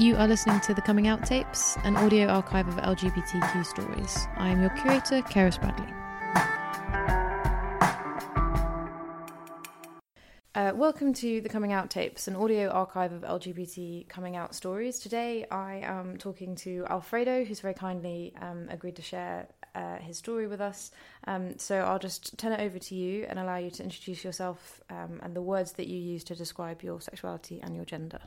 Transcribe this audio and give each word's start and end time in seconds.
You 0.00 0.16
are 0.16 0.26
listening 0.26 0.60
to 0.60 0.72
the 0.72 0.80
Coming 0.80 1.08
Out 1.08 1.26
tapes, 1.26 1.76
an 1.84 1.94
audio 1.94 2.26
archive 2.26 2.66
of 2.66 2.76
LGBTQ 2.76 3.66
stories. 3.66 4.26
I 4.38 4.48
am 4.48 4.62
your 4.62 4.70
curator, 4.70 5.20
Keris 5.20 5.60
Bradley. 5.60 5.92
Uh, 10.54 10.72
welcome 10.74 11.12
to 11.12 11.42
the 11.42 11.50
Coming 11.50 11.74
Out 11.74 11.90
tapes, 11.90 12.28
an 12.28 12.34
audio 12.34 12.70
archive 12.70 13.12
of 13.12 13.24
LGBT 13.24 14.08
coming 14.08 14.36
out 14.36 14.54
stories. 14.54 15.00
Today 15.00 15.44
I 15.50 15.82
am 15.84 16.16
talking 16.16 16.54
to 16.56 16.86
Alfredo, 16.88 17.44
who's 17.44 17.60
very 17.60 17.74
kindly 17.74 18.32
um, 18.40 18.68
agreed 18.70 18.96
to 18.96 19.02
share 19.02 19.48
uh, 19.74 19.98
his 19.98 20.16
story 20.16 20.46
with 20.46 20.62
us. 20.62 20.92
Um, 21.26 21.58
so 21.58 21.76
I'll 21.76 21.98
just 21.98 22.38
turn 22.38 22.52
it 22.52 22.60
over 22.60 22.78
to 22.78 22.94
you 22.94 23.26
and 23.28 23.38
allow 23.38 23.58
you 23.58 23.70
to 23.72 23.82
introduce 23.82 24.24
yourself 24.24 24.80
um, 24.88 25.20
and 25.22 25.36
the 25.36 25.42
words 25.42 25.72
that 25.72 25.88
you 25.88 25.98
use 25.98 26.24
to 26.24 26.34
describe 26.34 26.82
your 26.82 27.02
sexuality 27.02 27.60
and 27.62 27.76
your 27.76 27.84
gender. 27.84 28.20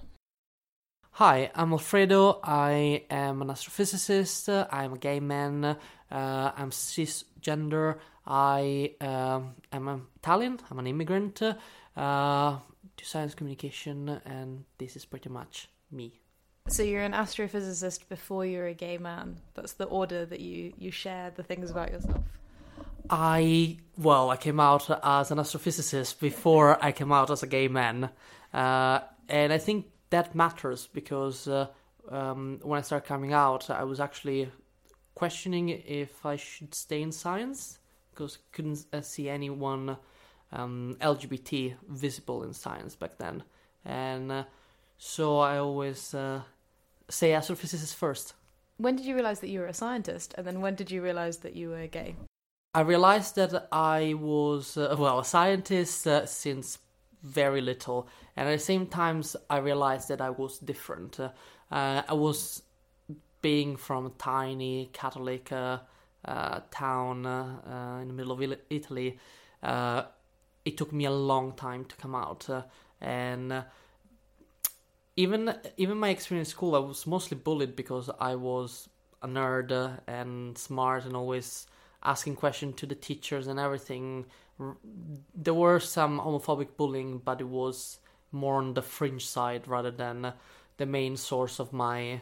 Hi, 1.17 1.51
I'm 1.53 1.71
Alfredo. 1.73 2.39
I 2.43 3.03
am 3.07 3.43
an 3.43 3.49
astrophysicist. 3.49 4.67
I'm 4.71 4.93
a 4.93 4.97
gay 4.97 5.19
man. 5.19 5.63
Uh, 5.63 5.75
I'm 6.09 6.71
cisgender. 6.71 7.99
I 8.25 8.95
um, 8.99 9.53
am 9.71 10.07
Italian. 10.15 10.59
I'm 10.71 10.79
an 10.79 10.87
immigrant 10.87 11.39
uh, 11.43 11.53
to 11.95 13.05
science 13.05 13.35
communication, 13.35 14.09
and 14.25 14.65
this 14.79 14.95
is 14.95 15.05
pretty 15.05 15.29
much 15.29 15.69
me. 15.91 16.19
So 16.67 16.81
you're 16.81 17.03
an 17.03 17.13
astrophysicist 17.13 18.09
before 18.09 18.43
you're 18.43 18.65
a 18.65 18.73
gay 18.73 18.97
man. 18.97 19.37
That's 19.53 19.73
the 19.73 19.85
order 19.85 20.25
that 20.25 20.39
you 20.39 20.73
you 20.79 20.89
share 20.89 21.29
the 21.29 21.43
things 21.43 21.69
about 21.69 21.91
yourself. 21.91 22.23
I 23.11 23.77
well, 23.99 24.31
I 24.31 24.37
came 24.37 24.59
out 24.59 24.89
as 24.89 25.29
an 25.29 25.37
astrophysicist 25.37 26.19
before 26.19 26.83
I 26.83 26.91
came 26.91 27.11
out 27.11 27.29
as 27.29 27.43
a 27.43 27.47
gay 27.47 27.67
man, 27.67 28.09
uh, 28.51 29.01
and 29.29 29.53
I 29.53 29.59
think 29.59 29.92
that 30.13 30.35
matters 30.35 30.87
because 30.93 31.47
uh, 31.47 31.65
um, 32.09 32.59
when 32.61 32.77
I 32.77 32.83
started 32.83 33.07
coming 33.07 33.33
out, 33.33 33.69
I 33.71 33.83
was 33.83 33.99
actually 33.99 34.51
questioning 35.15 35.69
if 35.69 36.23
I 36.23 36.35
should 36.35 36.75
stay 36.75 37.01
in 37.01 37.11
science 37.11 37.79
because 38.11 38.37
I 38.37 38.55
couldn't 38.55 38.85
uh, 38.93 39.01
see 39.01 39.27
anyone 39.27 39.97
um, 40.51 40.95
LGBT 41.01 41.73
visible 41.89 42.43
in 42.43 42.53
science 42.53 42.95
back 42.95 43.17
then, 43.17 43.43
and 43.85 44.31
uh, 44.31 44.43
so 44.99 45.39
I 45.39 45.57
always 45.57 46.13
uh, 46.13 46.41
say 47.09 47.31
astrophysicist 47.31 47.95
first. 47.95 48.35
When 48.77 48.95
did 48.95 49.07
you 49.07 49.15
realize 49.15 49.39
that 49.39 49.49
you 49.49 49.61
were 49.61 49.73
a 49.73 49.73
scientist, 49.73 50.35
and 50.37 50.45
then 50.45 50.61
when 50.61 50.75
did 50.75 50.91
you 50.91 51.01
realize 51.01 51.37
that 51.37 51.55
you 51.55 51.69
were 51.69 51.87
gay? 51.87 52.15
I 52.75 52.81
realized 52.81 53.35
that 53.35 53.67
I 53.71 54.13
was 54.13 54.77
uh, 54.77 54.95
well 54.97 55.19
a 55.19 55.25
scientist 55.25 56.05
uh, 56.05 56.27
since 56.27 56.77
very 57.23 57.61
little, 57.61 58.07
and 58.35 58.47
at 58.49 58.51
the 58.51 58.63
same 58.63 58.87
times, 58.87 59.35
I 59.49 59.57
realized 59.57 60.09
that 60.09 60.21
I 60.21 60.29
was 60.29 60.59
different. 60.59 61.19
Uh, 61.19 61.29
I 61.71 62.13
was 62.13 62.61
being 63.41 63.77
from 63.77 64.05
a 64.05 64.09
tiny 64.11 64.89
Catholic 64.93 65.51
uh, 65.51 65.79
uh, 66.25 66.59
town 66.69 67.25
uh, 67.25 67.99
in 68.01 68.07
the 68.09 68.13
middle 68.13 68.31
of 68.33 68.41
Italy. 68.69 69.17
it 70.65 70.77
took 70.77 70.93
me 70.93 71.05
a 71.05 71.11
long 71.11 71.53
time 71.53 71.85
to 71.85 71.95
come 71.95 72.15
out, 72.15 72.47
and 73.01 73.63
even 75.15 75.55
even 75.77 75.97
my 75.97 76.09
experience 76.09 76.49
in 76.49 76.51
school, 76.51 76.75
I 76.75 76.79
was 76.79 77.07
mostly 77.07 77.37
bullied 77.37 77.75
because 77.75 78.09
I 78.19 78.35
was 78.35 78.89
a 79.21 79.27
nerd 79.27 79.71
and 80.07 80.57
smart 80.57 81.05
and 81.05 81.15
always 81.15 81.67
asking 82.03 82.35
questions 82.35 82.75
to 82.75 82.85
the 82.85 82.95
teachers 82.95 83.47
and 83.47 83.59
everything 83.59 84.25
there 85.35 85.53
were 85.53 85.79
some 85.79 86.19
homophobic 86.19 86.77
bullying, 86.77 87.19
but 87.19 87.41
it 87.41 87.47
was 87.47 87.99
more 88.31 88.55
on 88.55 88.73
the 88.73 88.81
fringe 88.81 89.25
side 89.25 89.67
rather 89.67 89.91
than 89.91 90.33
the 90.77 90.85
main 90.85 91.17
source 91.17 91.59
of 91.59 91.73
my 91.73 92.21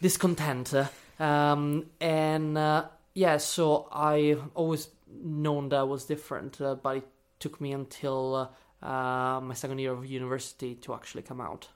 discontent. 0.00 0.74
Um, 1.18 1.86
and 2.00 2.56
uh, 2.56 2.84
yeah, 3.14 3.36
so 3.36 3.88
I 3.92 4.36
always 4.54 4.88
known 5.08 5.68
that 5.70 5.80
I 5.80 5.82
was 5.82 6.04
different, 6.04 6.60
uh, 6.60 6.74
but 6.76 6.98
it 6.98 7.08
took 7.38 7.60
me 7.60 7.72
until 7.72 8.50
uh, 8.82 9.40
my 9.42 9.54
second 9.54 9.78
year 9.78 9.92
of 9.92 10.06
university 10.06 10.74
to 10.76 10.94
actually 10.94 11.22
come 11.22 11.40
out. 11.40 11.68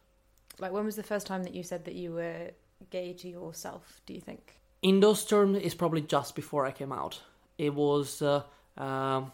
Like, 0.58 0.72
when 0.72 0.84
was 0.84 0.96
the 0.96 1.02
first 1.02 1.26
time 1.26 1.42
that 1.44 1.54
you 1.54 1.62
said 1.62 1.84
that 1.84 1.94
you 1.94 2.12
were 2.12 2.52
gay 2.90 3.12
to 3.14 3.28
yourself? 3.28 4.00
Do 4.06 4.14
you 4.14 4.20
think? 4.20 4.60
In 4.82 5.00
those 5.00 5.24
terms, 5.24 5.58
it's 5.62 5.74
probably 5.74 6.02
just 6.02 6.36
before 6.36 6.64
I 6.64 6.70
came 6.70 6.92
out. 6.92 7.20
It 7.58 7.74
was. 7.74 8.22
Uh, 8.22 8.42
um, 8.76 9.32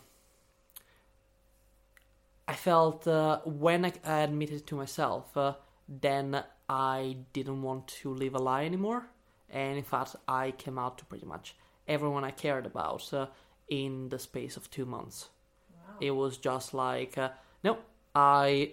I 2.51 2.55
felt 2.55 3.07
uh, 3.07 3.39
when 3.45 3.85
I 3.85 3.93
admitted 4.03 4.67
to 4.67 4.75
myself, 4.75 5.37
uh, 5.37 5.55
then 5.89 6.43
I 6.69 7.19
didn't 7.33 7.63
want 7.63 7.87
to 8.03 8.13
live 8.13 8.35
a 8.35 8.39
lie 8.39 8.65
anymore. 8.65 9.07
And 9.51 9.79
in 9.79 9.85
fact, 9.85 10.17
I 10.27 10.51
came 10.51 10.77
out 10.77 10.99
to 10.99 11.05
pretty 11.05 11.27
much 11.27 11.55
everyone 11.87 12.25
I 12.25 12.33
cared 12.33 12.67
about 12.67 13.15
uh, 13.15 13.27
in 13.69 14.09
the 14.09 14.19
space 14.19 14.57
of 14.57 14.69
two 14.69 14.85
months. 14.85 15.29
Wow. 15.73 15.95
It 16.01 16.11
was 16.11 16.39
just 16.39 16.75
like, 16.75 17.17
uh, 17.17 17.29
no, 17.63 17.79
I, 18.17 18.73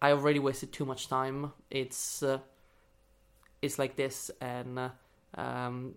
I 0.00 0.12
already 0.12 0.38
wasted 0.38 0.72
too 0.72 0.84
much 0.84 1.08
time. 1.08 1.52
It's, 1.72 2.22
uh, 2.22 2.38
it's 3.60 3.80
like 3.80 3.96
this, 3.96 4.30
and 4.40 4.78
uh, 4.78 4.90
um, 5.34 5.96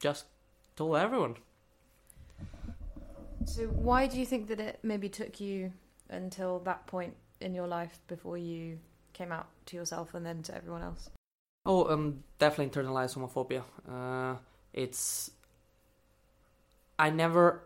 just 0.00 0.24
told 0.74 0.96
everyone. 0.96 1.36
So, 3.44 3.66
why 3.66 4.06
do 4.06 4.18
you 4.18 4.24
think 4.24 4.48
that 4.48 4.58
it 4.58 4.78
maybe 4.82 5.10
took 5.10 5.38
you 5.38 5.72
until 6.08 6.58
that 6.60 6.86
point 6.86 7.14
in 7.40 7.54
your 7.54 7.66
life 7.66 8.00
before 8.06 8.38
you 8.38 8.78
came 9.12 9.32
out 9.32 9.46
to 9.66 9.76
yourself 9.76 10.14
and 10.14 10.24
then 10.24 10.42
to 10.42 10.54
everyone 10.54 10.82
else? 10.82 11.10
Oh, 11.66 11.90
um, 11.90 12.24
definitely 12.38 12.70
internalized 12.82 13.16
homophobia. 13.16 13.62
Uh, 13.88 14.38
it's 14.72 15.30
I 16.98 17.10
never 17.10 17.62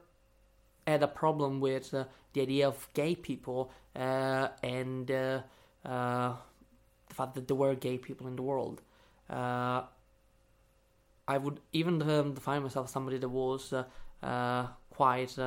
had 0.87 1.03
a 1.03 1.09
problem 1.09 1.61
with 1.61 1.93
uh, 1.93 2.05
the 2.33 2.43
idea 2.43 2.69
of 2.69 2.89
gay 2.95 3.15
people 3.15 3.71
uh, 3.95 4.49
and 4.63 5.11
uh, 5.11 5.41
uh 5.85 6.35
the 7.09 7.15
fact 7.15 7.35
that 7.35 7.49
there 7.49 7.57
were 7.57 7.75
gay 7.75 7.99
people 7.99 8.27
in 8.27 8.37
the 8.37 8.43
world. 8.43 8.83
Uh, 9.29 9.83
I 11.27 11.39
would 11.39 11.61
even 11.73 12.01
um, 12.03 12.35
define 12.35 12.63
myself 12.63 12.87
as 12.87 12.93
somebody 12.93 13.19
that 13.19 13.29
was 13.29 13.75
quite 14.91 15.39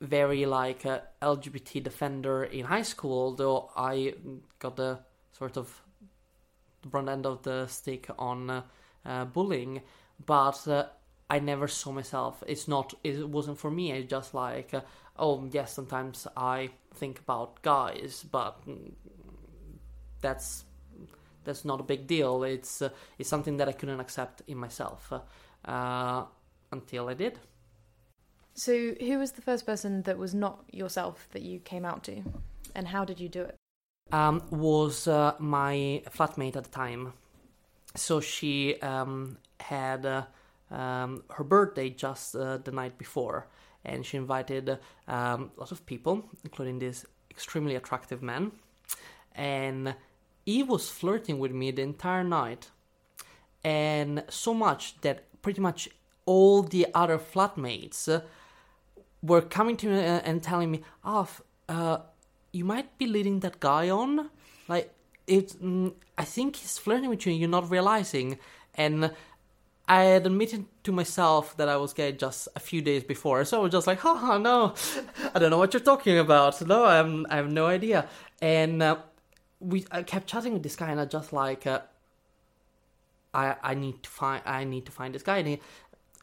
very 0.00 0.46
like 0.46 0.84
a 0.84 1.02
LGBT 1.22 1.82
defender 1.82 2.44
in 2.44 2.66
high 2.66 2.82
school, 2.82 3.18
although 3.18 3.70
I 3.76 4.14
got 4.58 4.76
the 4.76 4.98
sort 5.32 5.56
of 5.56 5.82
brunt 6.84 7.08
end 7.08 7.26
of 7.26 7.42
the 7.42 7.66
stick 7.66 8.08
on 8.18 8.62
uh, 9.04 9.24
bullying, 9.24 9.82
but 10.24 10.66
uh, 10.68 10.86
I 11.28 11.38
never 11.38 11.68
saw 11.68 11.92
myself. 11.92 12.42
It's 12.46 12.68
not. 12.68 12.94
It 13.02 13.28
wasn't 13.28 13.58
for 13.58 13.70
me. 13.70 13.92
It's 13.92 14.10
just 14.10 14.34
like, 14.34 14.74
uh, 14.74 14.82
oh 15.18 15.48
yes, 15.50 15.72
sometimes 15.72 16.26
I 16.36 16.70
think 16.94 17.20
about 17.20 17.62
guys, 17.62 18.24
but 18.30 18.60
that's 20.20 20.64
that's 21.44 21.64
not 21.64 21.80
a 21.80 21.84
big 21.84 22.06
deal. 22.06 22.42
It's 22.44 22.82
uh, 22.82 22.90
it's 23.18 23.28
something 23.28 23.56
that 23.56 23.68
I 23.68 23.72
couldn't 23.72 24.00
accept 24.00 24.42
in 24.46 24.58
myself 24.58 25.12
uh, 25.64 26.24
until 26.70 27.08
I 27.08 27.14
did. 27.14 27.38
So, 28.58 28.94
who 28.98 29.18
was 29.18 29.32
the 29.32 29.42
first 29.42 29.66
person 29.66 30.02
that 30.02 30.16
was 30.16 30.34
not 30.34 30.64
yourself 30.72 31.28
that 31.32 31.42
you 31.42 31.60
came 31.60 31.84
out 31.84 32.02
to, 32.04 32.22
and 32.74 32.88
how 32.88 33.04
did 33.04 33.20
you 33.20 33.28
do 33.28 33.42
it? 33.42 33.54
Um, 34.12 34.42
was 34.50 35.06
uh, 35.06 35.34
my 35.38 36.02
flatmate 36.08 36.56
at 36.56 36.64
the 36.64 36.70
time. 36.70 37.12
So 37.94 38.20
she 38.20 38.80
um, 38.80 39.36
had 39.60 40.06
uh, 40.06 40.22
um, 40.70 41.24
her 41.30 41.44
birthday 41.44 41.90
just 41.90 42.34
uh, 42.34 42.56
the 42.56 42.70
night 42.70 42.96
before, 42.96 43.46
and 43.84 44.06
she 44.06 44.16
invited 44.16 44.78
um, 45.06 45.50
lots 45.58 45.70
of 45.70 45.84
people, 45.84 46.24
including 46.42 46.78
this 46.78 47.04
extremely 47.30 47.74
attractive 47.74 48.22
man, 48.22 48.52
and 49.34 49.94
he 50.46 50.62
was 50.62 50.88
flirting 50.88 51.38
with 51.38 51.52
me 51.52 51.72
the 51.72 51.82
entire 51.82 52.24
night, 52.24 52.70
and 53.62 54.24
so 54.30 54.54
much 54.54 54.98
that 55.02 55.24
pretty 55.42 55.60
much 55.60 55.90
all 56.24 56.62
the 56.62 56.86
other 56.94 57.18
flatmates 57.18 58.22
were 59.22 59.42
coming 59.42 59.76
to 59.78 59.86
me 59.86 59.98
and 59.98 60.42
telling 60.42 60.70
me, 60.70 60.82
"Oh, 61.04 61.28
uh, 61.68 61.98
you 62.52 62.64
might 62.64 62.96
be 62.98 63.06
leading 63.06 63.40
that 63.40 63.60
guy 63.60 63.90
on. 63.90 64.30
Like, 64.68 64.92
it. 65.26 65.56
Mm, 65.62 65.94
I 66.18 66.24
think 66.24 66.56
he's 66.56 66.78
flirting 66.78 67.10
with 67.10 67.26
you, 67.26 67.32
and 67.32 67.40
you're 67.40 67.48
not 67.48 67.70
realizing." 67.70 68.38
And 68.74 69.10
I 69.88 70.02
had 70.04 70.26
admitted 70.26 70.66
to 70.84 70.92
myself 70.92 71.56
that 71.56 71.68
I 71.68 71.76
was 71.76 71.92
gay 71.92 72.12
just 72.12 72.48
a 72.56 72.60
few 72.60 72.82
days 72.82 73.04
before, 73.04 73.44
so 73.44 73.60
I 73.60 73.62
was 73.62 73.72
just 73.72 73.86
like, 73.86 74.00
"Haha, 74.00 74.38
no, 74.38 74.74
I 75.34 75.38
don't 75.38 75.50
know 75.50 75.58
what 75.58 75.72
you're 75.74 75.80
talking 75.80 76.18
about. 76.18 76.60
No, 76.66 76.84
I'm, 76.84 77.26
I 77.30 77.36
have 77.36 77.50
no 77.50 77.66
idea." 77.66 78.08
And 78.40 78.82
uh, 78.82 78.96
we, 79.60 79.86
I 79.90 80.02
kept 80.02 80.26
chatting 80.26 80.52
with 80.52 80.62
this 80.62 80.76
guy, 80.76 80.90
and 80.90 81.00
I 81.00 81.04
just 81.06 81.32
like, 81.32 81.66
uh, 81.66 81.80
I, 83.32 83.56
I 83.62 83.74
need 83.74 84.02
to 84.02 84.10
find, 84.10 84.42
I 84.44 84.64
need 84.64 84.86
to 84.86 84.92
find 84.92 85.14
this 85.14 85.22
guy. 85.22 85.38
And 85.38 85.48
he, 85.48 85.60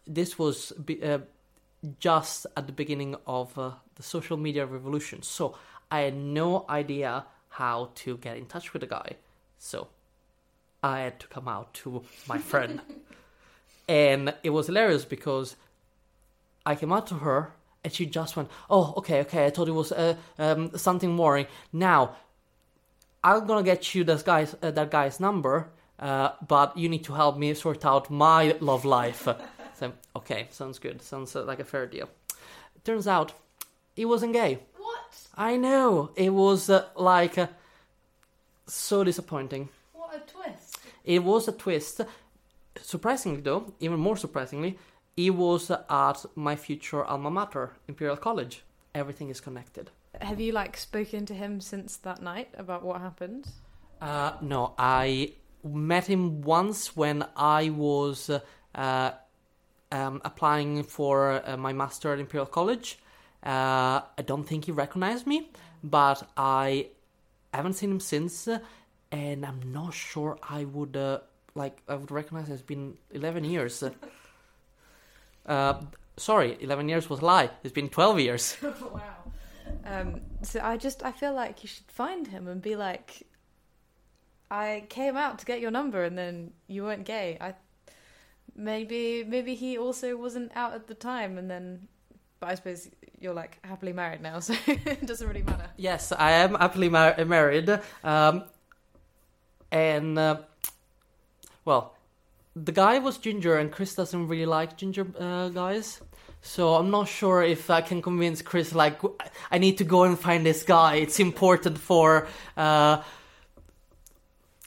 this 0.05 0.37
was 0.37 0.73
uh, 1.01 1.19
just 1.99 2.45
at 2.55 2.67
the 2.67 2.73
beginning 2.73 3.15
of 3.27 3.57
uh, 3.57 3.71
the 3.95 4.03
social 4.03 4.37
media 4.37 4.65
revolution. 4.65 5.21
So 5.21 5.55
I 5.91 6.01
had 6.01 6.15
no 6.15 6.65
idea 6.69 7.25
how 7.49 7.91
to 7.95 8.17
get 8.17 8.37
in 8.37 8.45
touch 8.45 8.73
with 8.73 8.81
the 8.81 8.87
guy. 8.87 9.17
So 9.57 9.87
I 10.81 11.01
had 11.01 11.19
to 11.19 11.27
come 11.27 11.47
out 11.47 11.73
to 11.75 12.03
my 12.27 12.37
friend. 12.37 12.81
and 13.87 14.33
it 14.43 14.49
was 14.49 14.67
hilarious 14.67 15.05
because 15.05 15.55
I 16.65 16.75
came 16.75 16.91
out 16.91 17.07
to 17.07 17.15
her 17.15 17.53
and 17.83 17.93
she 17.93 18.05
just 18.05 18.35
went, 18.35 18.49
"Oh, 18.69 18.93
okay, 18.97 19.21
okay. 19.21 19.45
I 19.45 19.49
thought 19.49 19.67
it 19.67 19.73
was 19.73 19.91
uh, 19.91 20.15
um, 20.39 20.71
something 20.77 21.17
worrying. 21.17 21.47
Now, 21.71 22.15
I'm 23.23 23.45
gonna 23.45 23.63
get 23.63 23.93
you 23.93 24.03
that 24.05 24.23
guy's 24.23 24.55
uh, 24.61 24.71
that 24.71 24.89
guy's 24.89 25.19
number, 25.19 25.69
uh, 25.99 26.29
but 26.47 26.77
you 26.77 26.87
need 26.87 27.03
to 27.05 27.13
help 27.13 27.37
me 27.37 27.53
sort 27.53 27.85
out 27.85 28.09
my 28.09 28.55
love 28.61 28.85
life." 28.85 29.27
So, 29.75 29.93
okay, 30.15 30.47
sounds 30.51 30.79
good. 30.79 31.01
Sounds 31.01 31.35
uh, 31.35 31.43
like 31.43 31.59
a 31.59 31.63
fair 31.63 31.85
deal. 31.87 32.09
Turns 32.83 33.07
out, 33.07 33.33
he 33.95 34.05
wasn't 34.05 34.33
gay. 34.33 34.59
What? 34.77 35.27
I 35.35 35.55
know. 35.55 36.11
It 36.15 36.31
was 36.31 36.69
uh, 36.69 36.85
like 36.95 37.37
uh, 37.37 37.47
so 38.67 39.03
disappointing. 39.03 39.69
What 39.93 40.15
a 40.15 40.19
twist. 40.19 40.79
It 41.03 41.23
was 41.23 41.47
a 41.47 41.51
twist. 41.51 42.01
Surprisingly, 42.81 43.41
though, 43.41 43.73
even 43.79 43.99
more 43.99 44.17
surprisingly, 44.17 44.77
he 45.15 45.29
was 45.29 45.69
at 45.71 46.25
my 46.35 46.55
future 46.55 47.03
alma 47.05 47.29
mater, 47.29 47.73
Imperial 47.87 48.17
College. 48.17 48.63
Everything 48.95 49.29
is 49.29 49.39
connected. 49.39 49.91
Have 50.21 50.39
you 50.39 50.51
like 50.51 50.77
spoken 50.77 51.25
to 51.25 51.33
him 51.33 51.59
since 51.61 51.97
that 51.97 52.21
night 52.21 52.49
about 52.57 52.83
what 52.83 53.01
happened? 53.01 53.47
Uh, 54.01 54.33
no, 54.41 54.73
I 54.77 55.33
met 55.63 56.07
him 56.07 56.41
once 56.41 56.95
when 56.95 57.25
I 57.35 57.69
was 57.69 58.29
uh, 58.75 59.11
um, 59.93 60.21
applying 60.25 60.83
for 60.83 61.41
uh, 61.47 61.55
my 61.55 61.71
master 61.71 62.11
at 62.11 62.19
Imperial 62.19 62.47
College. 62.47 62.99
Uh, 63.45 64.01
I 64.17 64.23
don't 64.25 64.43
think 64.43 64.65
he 64.65 64.71
recognized 64.71 65.27
me, 65.27 65.51
but 65.83 66.27
I 66.35 66.87
haven't 67.53 67.73
seen 67.73 67.91
him 67.91 67.99
since, 67.99 68.49
and 69.11 69.45
I'm 69.45 69.61
not 69.71 69.93
sure 69.93 70.37
I 70.41 70.65
would 70.65 70.97
uh, 70.97 71.19
like 71.53 71.81
I 71.87 71.95
would 71.95 72.09
recognize. 72.09 72.49
It's 72.49 72.61
been 72.63 72.97
11 73.11 73.45
years. 73.45 73.83
Uh, 75.45 75.81
sorry, 76.15 76.55
11 76.61 76.87
years 76.87 77.09
was 77.09 77.19
a 77.19 77.25
lie. 77.25 77.49
It's 77.65 77.73
been 77.73 77.89
12 77.89 78.19
years. 78.21 78.55
wow. 78.63 79.01
Um, 79.83 80.21
so 80.41 80.61
I 80.63 80.77
just 80.77 81.03
I 81.03 81.11
feel 81.11 81.33
like 81.33 81.63
you 81.63 81.67
should 81.67 81.91
find 81.91 82.25
him 82.25 82.47
and 82.47 82.61
be 82.61 82.77
like, 82.77 83.23
I 84.49 84.85
came 84.87 85.17
out 85.17 85.39
to 85.39 85.45
get 85.45 85.59
your 85.59 85.69
number 85.69 86.01
and 86.01 86.17
then 86.17 86.53
you 86.67 86.83
weren't 86.83 87.03
gay. 87.03 87.37
I 87.41 87.55
maybe 88.55 89.23
maybe 89.23 89.55
he 89.55 89.77
also 89.77 90.15
wasn't 90.17 90.51
out 90.55 90.73
at 90.73 90.87
the 90.87 90.93
time 90.93 91.37
and 91.37 91.49
then, 91.49 91.87
but 92.39 92.49
I 92.49 92.55
suppose 92.55 92.89
you're 93.19 93.33
like 93.33 93.57
happily 93.63 93.93
married 93.93 94.21
now, 94.21 94.39
so 94.47 94.53
it 94.67 95.05
doesn't 95.05 95.27
really 95.27 95.43
matter. 95.43 95.69
Yes, 95.77 96.11
I 96.11 96.31
am 96.31 96.55
happily 96.55 96.89
mar- 96.89 97.23
married. 97.25 97.69
Um, 98.03 98.43
and 99.71 100.19
uh, 100.19 100.37
well, 101.65 101.95
the 102.55 102.71
guy 102.71 102.99
was 102.99 103.17
ginger, 103.17 103.57
and 103.57 103.71
Chris 103.71 103.95
doesn't 103.95 104.27
really 104.27 104.45
like 104.45 104.77
ginger 104.77 105.07
uh, 105.19 105.49
guys. 105.49 106.01
So 106.41 106.75
I'm 106.75 106.91
not 106.91 107.07
sure 107.07 107.41
if 107.41 107.69
I 107.69 107.81
can 107.81 108.01
convince 108.01 108.41
Chris. 108.41 108.75
Like, 108.75 108.99
I 109.49 109.57
need 109.57 109.77
to 109.77 109.85
go 109.85 110.03
and 110.03 110.19
find 110.19 110.45
this 110.45 110.63
guy. 110.63 110.95
It's 110.95 111.19
important 111.19 111.77
for, 111.77 112.27
uh, 112.57 113.01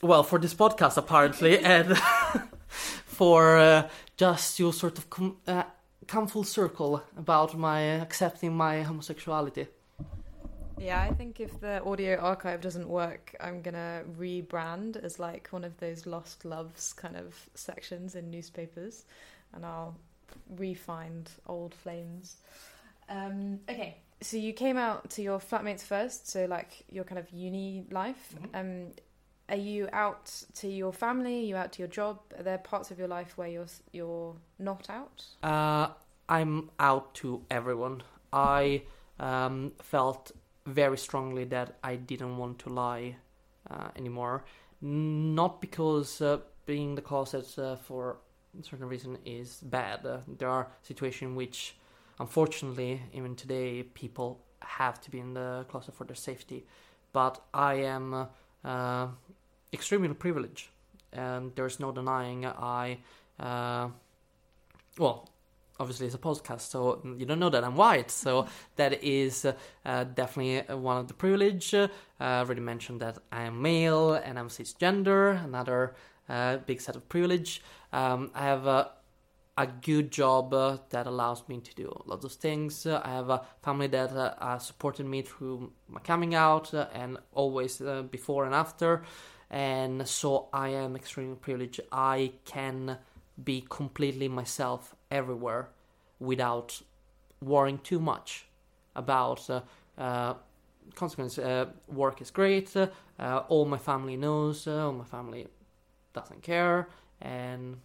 well, 0.02 0.22
for 0.22 0.38
this 0.38 0.54
podcast 0.54 0.96
apparently, 0.96 1.58
and 1.58 1.94
for 3.16 3.56
uh, 3.56 3.88
just 4.16 4.56
to 4.56 4.72
sort 4.72 4.98
of 4.98 5.08
com- 5.10 5.38
uh, 5.46 5.64
come 6.06 6.26
full 6.26 6.44
circle 6.44 7.02
about 7.16 7.56
my 7.56 7.80
accepting 7.80 8.54
my 8.56 8.82
homosexuality. 8.82 9.66
Yeah, 10.78 11.00
I 11.00 11.14
think 11.14 11.40
if 11.40 11.58
the 11.60 11.82
audio 11.84 12.18
archive 12.18 12.60
doesn't 12.60 12.86
work, 12.86 13.34
I'm 13.40 13.62
gonna 13.62 14.02
rebrand 14.18 15.02
as 15.02 15.18
like 15.18 15.48
one 15.50 15.64
of 15.64 15.78
those 15.78 16.04
lost 16.06 16.44
loves 16.44 16.92
kind 16.92 17.16
of 17.16 17.34
sections 17.54 18.14
in 18.14 18.30
newspapers, 18.30 19.04
and 19.54 19.64
I'll 19.64 19.96
re-find 20.56 21.30
old 21.46 21.74
flames. 21.74 22.36
Um, 23.08 23.60
okay, 23.70 23.96
so 24.20 24.36
you 24.36 24.52
came 24.52 24.76
out 24.76 25.08
to 25.10 25.22
your 25.22 25.38
flatmates 25.38 25.82
first, 25.82 26.28
so 26.28 26.44
like 26.44 26.84
your 26.90 27.04
kind 27.04 27.18
of 27.18 27.30
uni 27.30 27.84
life. 27.90 28.34
Um, 28.52 28.88
are 29.48 29.56
you 29.56 29.88
out 29.92 30.44
to 30.54 30.68
your 30.68 30.92
family? 30.92 31.44
Are 31.44 31.46
you 31.46 31.56
out 31.56 31.72
to 31.72 31.78
your 31.80 31.88
job? 31.88 32.18
Are 32.36 32.42
there 32.42 32.58
parts 32.58 32.90
of 32.90 32.98
your 32.98 33.08
life 33.08 33.36
where 33.36 33.48
you're 33.48 33.66
you're 33.92 34.34
not 34.58 34.88
out? 34.90 35.24
Uh, 35.42 35.88
I'm 36.28 36.70
out 36.80 37.14
to 37.14 37.42
everyone. 37.50 38.02
I 38.32 38.82
um, 39.20 39.72
felt 39.80 40.32
very 40.66 40.98
strongly 40.98 41.44
that 41.44 41.76
I 41.82 41.96
didn't 41.96 42.36
want 42.36 42.58
to 42.60 42.70
lie 42.70 43.16
uh, 43.70 43.88
anymore. 43.96 44.44
Not 44.80 45.60
because 45.60 46.20
uh, 46.20 46.38
being 46.66 46.90
in 46.90 46.94
the 46.96 47.02
closet 47.02 47.58
uh, 47.58 47.76
for 47.76 48.18
a 48.58 48.62
certain 48.62 48.88
reason 48.88 49.18
is 49.24 49.60
bad. 49.62 50.04
Uh, 50.04 50.18
there 50.38 50.48
are 50.48 50.68
situations 50.82 51.36
which, 51.36 51.76
unfortunately, 52.18 53.00
even 53.12 53.36
today, 53.36 53.84
people 53.84 54.40
have 54.60 55.00
to 55.02 55.10
be 55.10 55.20
in 55.20 55.34
the 55.34 55.64
closet 55.68 55.94
for 55.94 56.04
their 56.04 56.16
safety. 56.16 56.66
But 57.12 57.40
I 57.54 57.74
am 57.74 58.26
uh, 58.64 59.08
extremely 59.72 60.14
privileged, 60.14 60.68
and 61.12 61.52
there's 61.54 61.80
no 61.80 61.92
denying 61.92 62.46
I. 62.46 62.98
Uh, 63.38 63.88
well, 64.98 65.28
obviously 65.78 66.06
it's 66.06 66.14
a 66.14 66.18
podcast, 66.18 66.62
so 66.62 67.00
you 67.18 67.26
don't 67.26 67.38
know 67.38 67.50
that 67.50 67.64
I'm 67.64 67.76
white. 67.76 68.10
So 68.10 68.46
that 68.76 69.02
is 69.04 69.44
uh, 69.44 69.52
uh, 69.84 70.04
definitely 70.04 70.74
one 70.74 70.98
of 70.98 71.08
the 71.08 71.14
privilege. 71.14 71.74
Uh, 71.74 71.88
I 72.18 72.40
already 72.40 72.60
mentioned 72.60 73.00
that 73.00 73.18
I 73.30 73.42
am 73.42 73.60
male 73.62 74.14
and 74.14 74.38
I'm 74.38 74.48
cisgender, 74.48 75.42
another 75.44 75.94
uh, 76.28 76.58
big 76.58 76.80
set 76.80 76.96
of 76.96 77.08
privilege. 77.08 77.62
Um, 77.92 78.30
I 78.34 78.44
have 78.44 78.66
a, 78.66 78.90
a 79.58 79.66
good 79.66 80.10
job 80.10 80.52
uh, 80.52 80.78
that 80.90 81.06
allows 81.06 81.48
me 81.48 81.60
to 81.60 81.74
do 81.74 82.02
lots 82.06 82.24
of 82.24 82.32
things. 82.32 82.86
Uh, 82.86 83.00
I 83.04 83.10
have 83.10 83.30
a 83.30 83.42
family 83.62 83.86
that 83.88 84.62
supported 84.62 85.06
me 85.06 85.22
through 85.22 85.72
my 85.88 86.00
coming 86.00 86.34
out 86.34 86.72
and 86.72 87.18
always 87.32 87.80
before 88.10 88.44
and 88.44 88.54
after. 88.54 89.02
And 89.50 90.06
so 90.08 90.48
I 90.52 90.70
am 90.70 90.96
extremely 90.96 91.36
privileged. 91.36 91.80
I 91.92 92.32
can 92.44 92.98
be 93.42 93.64
completely 93.68 94.28
myself 94.28 94.94
everywhere 95.10 95.68
without 96.18 96.82
worrying 97.40 97.78
too 97.78 98.00
much 98.00 98.46
about 98.94 99.48
uh, 99.48 99.60
uh, 99.98 100.34
consequences. 100.94 101.38
Uh, 101.38 101.66
work 101.88 102.20
is 102.20 102.30
great. 102.30 102.74
Uh, 102.76 102.88
all 103.48 103.64
my 103.64 103.78
family 103.78 104.16
knows. 104.16 104.66
Uh, 104.66 104.86
all 104.86 104.92
my 104.92 105.04
family 105.04 105.46
doesn't 106.12 106.42
care. 106.42 106.88
And 107.20 107.78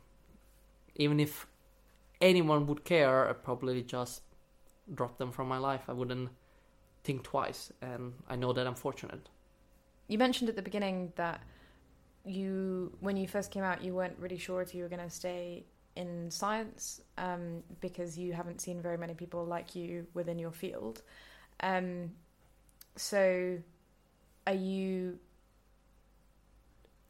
even 0.95 1.19
if 1.19 1.47
anyone 2.19 2.65
would 2.67 2.83
care, 2.83 3.29
I'd 3.29 3.43
probably 3.43 3.81
just 3.83 4.21
drop 4.93 5.17
them 5.17 5.31
from 5.31 5.47
my 5.47 5.57
life. 5.57 5.83
I 5.87 5.93
wouldn't 5.93 6.29
think 7.03 7.23
twice. 7.23 7.71
And 7.81 8.13
I 8.29 8.35
know 8.35 8.53
that 8.53 8.65
I'm 8.65 8.75
fortunate. 8.75 9.29
You 10.11 10.17
mentioned 10.17 10.49
at 10.49 10.57
the 10.57 10.61
beginning 10.61 11.13
that 11.15 11.41
you, 12.25 12.91
when 12.99 13.15
you 13.15 13.29
first 13.29 13.49
came 13.49 13.63
out, 13.63 13.81
you 13.81 13.95
weren't 13.95 14.17
really 14.19 14.37
sure 14.37 14.61
if 14.61 14.75
you 14.75 14.83
were 14.83 14.89
going 14.89 15.01
to 15.01 15.09
stay 15.09 15.63
in 15.95 16.29
science 16.29 16.99
um, 17.17 17.63
because 17.79 18.17
you 18.17 18.33
haven't 18.33 18.59
seen 18.59 18.81
very 18.81 18.97
many 18.97 19.13
people 19.13 19.45
like 19.45 19.73
you 19.73 20.05
within 20.13 20.37
your 20.37 20.51
field. 20.51 21.01
Um, 21.61 22.11
so, 22.97 23.57
are 24.45 24.53
you? 24.53 25.17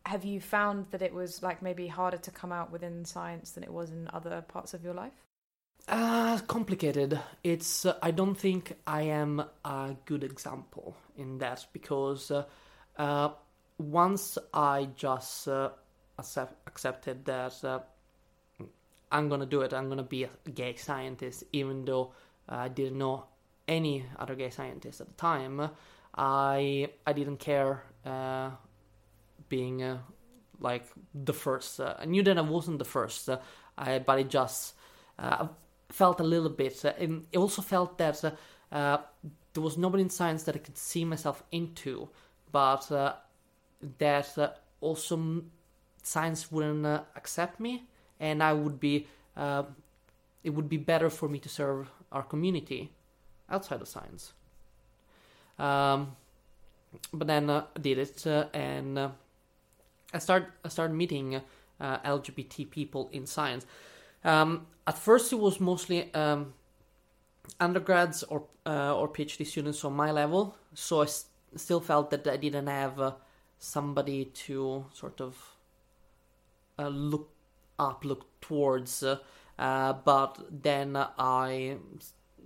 Have 0.05 0.23
you 0.23 0.39
found 0.39 0.85
that 0.91 1.01
it 1.01 1.11
was 1.11 1.41
like 1.41 1.63
maybe 1.63 1.87
harder 1.87 2.17
to 2.17 2.29
come 2.29 2.51
out 2.51 2.71
within 2.71 3.03
science 3.03 3.51
than 3.51 3.63
it 3.63 3.73
was 3.73 3.89
in 3.89 4.11
other 4.13 4.41
parts 4.41 4.75
of 4.75 4.83
your 4.83 4.93
life? 4.93 5.25
Uh, 5.87 6.37
complicated. 6.47 7.19
It's. 7.43 7.83
Uh, 7.83 7.97
I 8.03 8.11
don't 8.11 8.35
think 8.35 8.73
I 8.85 9.03
am 9.03 9.43
a 9.65 9.95
good 10.05 10.23
example 10.23 10.95
in 11.17 11.39
that 11.39 11.65
because 11.73 12.29
uh, 12.29 12.43
uh 12.97 13.29
once 13.81 14.37
I 14.53 14.89
just 14.95 15.47
uh, 15.47 15.69
accept, 16.17 16.55
accepted 16.67 17.25
that 17.25 17.63
uh, 17.63 17.79
I'm 19.11 19.27
gonna 19.27 19.45
do 19.45 19.61
it. 19.61 19.73
I'm 19.73 19.89
gonna 19.89 20.03
be 20.03 20.23
a 20.23 20.29
gay 20.53 20.75
scientist, 20.75 21.43
even 21.51 21.85
though 21.85 22.13
I 22.47 22.67
didn't 22.67 22.97
know 22.97 23.25
any 23.67 24.05
other 24.17 24.35
gay 24.35 24.49
scientists 24.49 25.01
at 25.01 25.07
the 25.07 25.13
time. 25.13 25.69
I 26.15 26.89
I 27.05 27.13
didn't 27.13 27.37
care 27.37 27.83
uh, 28.05 28.51
being 29.49 29.83
uh, 29.83 29.99
like 30.59 30.85
the 31.13 31.33
first. 31.33 31.79
Uh, 31.79 31.95
I 31.99 32.05
knew 32.05 32.23
that 32.23 32.37
I 32.37 32.41
wasn't 32.41 32.79
the 32.79 32.85
first, 32.85 33.29
I, 33.77 33.99
but 33.99 34.19
it 34.19 34.29
just 34.29 34.75
felt 35.89 36.19
a 36.19 36.23
little 36.23 36.49
bit. 36.49 36.83
And 36.85 37.25
it 37.31 37.37
also 37.37 37.61
felt 37.61 37.97
that 37.97 38.21
there 39.53 39.63
was 39.63 39.77
nobody 39.77 40.03
in 40.03 40.09
science 40.09 40.43
that 40.43 40.55
I 40.55 40.59
could 40.59 40.77
see 40.77 41.03
myself 41.03 41.43
into, 41.51 42.09
but 42.51 42.91
that 43.97 44.59
also 44.79 45.43
science 46.03 46.51
wouldn't 46.51 46.85
accept 47.15 47.59
me 47.59 47.83
and 48.19 48.41
I 48.43 48.53
would 48.53 48.79
be 48.79 49.07
uh, 49.35 49.63
it 50.43 50.51
would 50.51 50.69
be 50.69 50.77
better 50.77 51.09
for 51.09 51.29
me 51.29 51.39
to 51.39 51.49
serve 51.49 51.89
our 52.11 52.23
community 52.23 52.91
outside 53.49 53.81
of 53.81 53.87
science. 53.87 54.33
Um, 55.59 56.15
but 57.13 57.27
then 57.27 57.49
uh, 57.49 57.65
I 57.75 57.79
did 57.79 57.97
it, 57.97 58.25
uh, 58.27 58.45
and 58.53 58.97
uh, 58.97 59.09
I 60.13 60.19
start 60.19 60.51
I 60.65 60.69
started 60.69 60.93
meeting 60.93 61.35
uh, 61.79 61.97
LGBT 62.03 62.69
people 62.69 63.09
in 63.11 63.25
science. 63.25 63.65
Um, 64.23 64.67
at 64.87 64.97
first, 64.97 65.31
it 65.31 65.39
was 65.39 65.59
mostly 65.59 66.13
um, 66.13 66.53
undergrads 67.59 68.23
or 68.23 68.43
uh, 68.65 68.95
or 68.95 69.07
PhD 69.07 69.45
students 69.45 69.83
on 69.85 69.93
my 69.93 70.11
level, 70.11 70.55
so 70.73 71.01
I 71.01 71.03
s- 71.03 71.25
still 71.55 71.79
felt 71.79 72.09
that 72.11 72.27
I 72.27 72.37
didn't 72.37 72.67
have 72.67 72.99
uh, 72.99 73.13
somebody 73.59 74.25
to 74.25 74.85
sort 74.93 75.21
of 75.21 75.37
uh, 76.79 76.87
look 76.87 77.29
up, 77.77 78.05
look 78.05 78.25
towards. 78.41 79.03
Uh, 79.03 79.17
uh, 79.59 79.93
but 79.93 80.39
then 80.49 80.95
I 80.95 81.77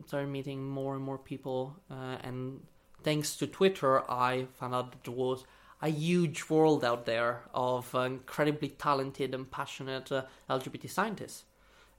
started 0.07 0.27
meeting 0.27 0.67
more 0.67 0.95
and 0.95 1.03
more 1.03 1.17
people, 1.17 1.77
uh, 1.89 2.17
and 2.23 2.61
thanks 3.03 3.37
to 3.37 3.47
Twitter, 3.47 4.09
I 4.11 4.47
found 4.59 4.75
out 4.75 4.91
that 4.91 5.03
there 5.03 5.13
was 5.13 5.45
a 5.81 5.89
huge 5.89 6.49
world 6.49 6.83
out 6.83 7.05
there 7.05 7.43
of 7.53 7.93
incredibly 7.93 8.69
talented 8.69 9.33
and 9.33 9.49
passionate 9.49 10.11
uh, 10.11 10.23
LGBT 10.49 10.89
scientists. 10.89 11.45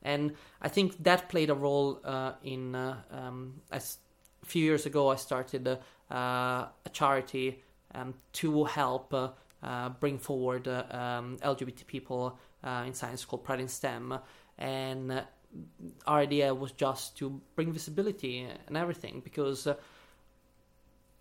And 0.03 0.35
I 0.61 0.69
think 0.69 1.03
that 1.05 1.29
played 1.29 1.51
a 1.51 1.55
role 1.55 2.01
in. 2.43 2.75
Um, 2.75 3.63
as 3.73 3.99
a 4.47 4.49
few 4.49 4.63
years 4.63 4.87
ago, 4.87 5.09
I 5.09 5.17
started 5.17 5.67
uh, 5.67 5.77
a 6.11 6.69
charity 6.93 7.63
um, 7.95 8.15
to 8.33 8.65
help 8.65 9.15
uh, 9.15 9.89
bring 10.01 10.19
forward 10.19 10.69
um, 10.69 11.39
LGBT 11.43 11.87
people 11.87 12.39
in 12.87 12.93
science 12.93 13.25
called 13.25 13.45
Pride 13.45 13.61
in 13.61 13.69
STEM. 13.69 14.19
And 14.59 15.25
our 16.07 16.19
idea 16.19 16.55
was 16.55 16.73
just 16.73 17.17
to 17.19 17.41
bring 17.55 17.73
visibility 17.73 18.47
and 18.67 18.77
everything 18.77 19.21
because 19.25 19.69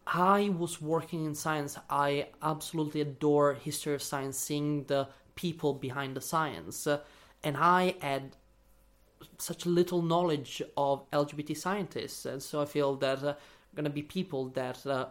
I 0.07 0.49
was 0.49 0.81
working 0.81 1.25
in 1.25 1.35
science. 1.35 1.77
I 1.89 2.27
absolutely 2.41 3.01
adore 3.01 3.55
history 3.55 3.95
of 3.95 4.03
science, 4.03 4.37
seeing 4.37 4.83
the 4.85 5.07
people 5.35 5.73
behind 5.73 6.15
the 6.15 6.21
science, 6.21 6.87
uh, 6.87 6.99
and 7.43 7.57
I 7.57 7.95
had 7.99 8.35
such 9.37 9.65
little 9.65 10.01
knowledge 10.01 10.61
of 10.77 11.09
LGBT 11.11 11.57
scientists, 11.57 12.25
and 12.25 12.41
so 12.41 12.61
I 12.61 12.65
feel 12.65 12.95
that 12.97 13.39
to 13.83 13.91
be 13.91 14.01
people 14.01 14.47
that 14.49 14.85
uh, 14.87 15.07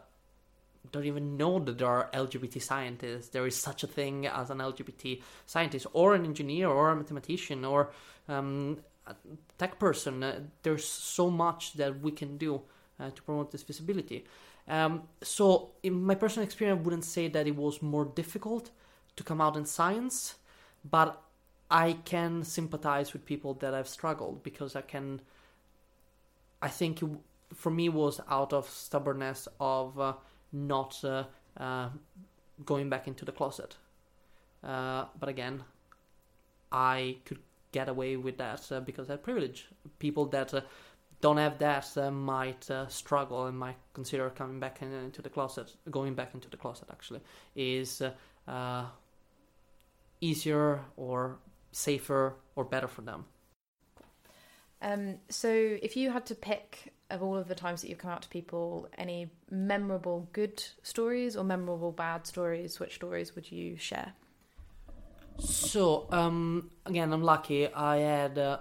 don't 0.92 1.04
even 1.04 1.36
know 1.36 1.58
that 1.58 1.78
there 1.78 1.88
are 1.88 2.10
LGBT 2.12 2.62
scientists. 2.62 3.28
There 3.28 3.46
is 3.46 3.56
such 3.56 3.82
a 3.82 3.86
thing 3.86 4.26
as 4.26 4.50
an 4.50 4.58
LGBT 4.58 5.22
scientist, 5.44 5.86
or 5.92 6.14
an 6.14 6.24
engineer, 6.24 6.68
or 6.68 6.90
a 6.90 6.96
mathematician, 6.96 7.64
or 7.64 7.90
um, 8.28 8.78
a 9.06 9.14
tech 9.58 9.78
person. 9.78 10.22
Uh, 10.22 10.40
there's 10.62 10.84
so 10.84 11.30
much 11.30 11.74
that 11.74 12.00
we 12.00 12.10
can 12.10 12.36
do 12.36 12.62
uh, 13.00 13.10
to 13.10 13.22
promote 13.22 13.50
this 13.50 13.62
visibility. 13.62 14.24
Um, 14.66 15.02
so, 15.22 15.70
in 15.82 16.04
my 16.04 16.14
personal 16.14 16.44
experience, 16.44 16.80
I 16.80 16.82
wouldn't 16.82 17.04
say 17.04 17.28
that 17.28 17.46
it 17.46 17.56
was 17.56 17.82
more 17.82 18.06
difficult 18.06 18.70
to 19.16 19.22
come 19.22 19.40
out 19.40 19.56
in 19.56 19.66
science, 19.66 20.36
but 20.88 21.22
I 21.70 21.94
can 22.04 22.44
sympathize 22.44 23.12
with 23.12 23.26
people 23.26 23.54
that 23.54 23.74
have 23.74 23.88
struggled 23.88 24.42
because 24.42 24.76
I 24.76 24.82
can. 24.82 25.20
I 26.62 26.68
think 26.68 27.02
for 27.52 27.70
me 27.70 27.88
was 27.88 28.20
out 28.28 28.52
of 28.52 28.68
stubbornness 28.68 29.48
of 29.60 29.98
uh, 29.98 30.14
not 30.52 30.98
uh, 31.04 31.24
uh, 31.58 31.88
going 32.64 32.88
back 32.88 33.06
into 33.08 33.24
the 33.24 33.32
closet. 33.32 33.76
Uh, 34.62 35.06
but 35.18 35.28
again, 35.28 35.62
I 36.72 37.18
could 37.24 37.40
get 37.72 37.88
away 37.88 38.16
with 38.16 38.38
that 38.38 38.70
uh, 38.72 38.80
because 38.80 39.08
I 39.10 39.14
had 39.14 39.22
privilege. 39.22 39.66
People 39.98 40.26
that 40.26 40.64
don't 41.20 41.36
have 41.36 41.58
that 41.58 42.12
might 42.12 42.70
struggle 42.88 43.46
and 43.46 43.58
might 43.58 43.76
consider 43.92 44.30
coming 44.30 44.60
back 44.60 44.82
in, 44.82 44.92
into 44.92 45.22
the 45.22 45.30
closet, 45.30 45.74
going 45.90 46.14
back 46.14 46.34
into 46.34 46.48
the 46.48 46.56
closet 46.56 46.88
actually, 46.90 47.20
is 47.54 48.02
easier 50.20 50.80
or 50.96 51.38
safer 51.72 52.36
or 52.56 52.64
better 52.64 52.88
for 52.88 53.02
them. 53.02 53.24
Um, 54.80 55.16
so, 55.30 55.48
if 55.50 55.96
you 55.96 56.10
had 56.10 56.26
to 56.26 56.34
pick 56.34 56.92
of 57.14 57.22
all 57.22 57.36
of 57.36 57.48
the 57.48 57.54
times 57.54 57.80
that 57.82 57.88
you've 57.88 57.98
come 57.98 58.10
out 58.10 58.22
to 58.22 58.28
people, 58.28 58.88
any 58.98 59.30
memorable 59.50 60.28
good 60.32 60.62
stories 60.82 61.36
or 61.36 61.44
memorable 61.44 61.92
bad 61.92 62.26
stories, 62.26 62.78
which 62.80 62.96
stories 62.96 63.34
would 63.34 63.50
you 63.50 63.76
share? 63.76 64.12
So, 65.38 66.06
um, 66.10 66.70
again, 66.86 67.12
I'm 67.12 67.22
lucky. 67.22 67.72
I 67.72 67.96
had 67.96 68.38
uh, 68.38 68.58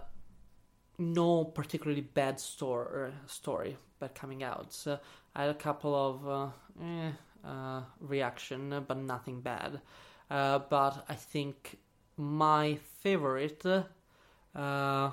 no 0.98 1.46
particularly 1.46 2.02
bad 2.02 2.40
story, 2.40 3.12
story 3.28 3.78
bad 4.00 4.16
coming 4.16 4.44
out. 4.44 4.74
So 4.74 5.00
I 5.36 5.42
had 5.42 5.52
a 5.52 5.56
couple 5.56 5.96
of 5.96 6.28
uh, 6.28 6.84
eh, 6.84 7.12
uh, 7.48 7.82
reaction, 8.00 8.84
but 8.88 8.98
nothing 8.98 9.42
bad. 9.42 9.82
Uh, 10.30 10.60
but 10.60 11.06
I 11.10 11.16
think 11.16 11.78
my 12.18 12.78
favorite 13.02 13.66
uh, 13.66 15.12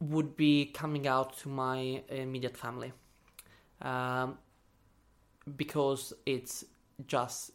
would 0.00 0.36
be 0.36 0.66
coming 0.66 1.06
out 1.06 1.36
to 1.38 1.48
my 1.48 2.02
immediate 2.08 2.56
family 2.56 2.92
um, 3.82 4.38
because 5.56 6.12
it's 6.26 6.64
just 7.06 7.52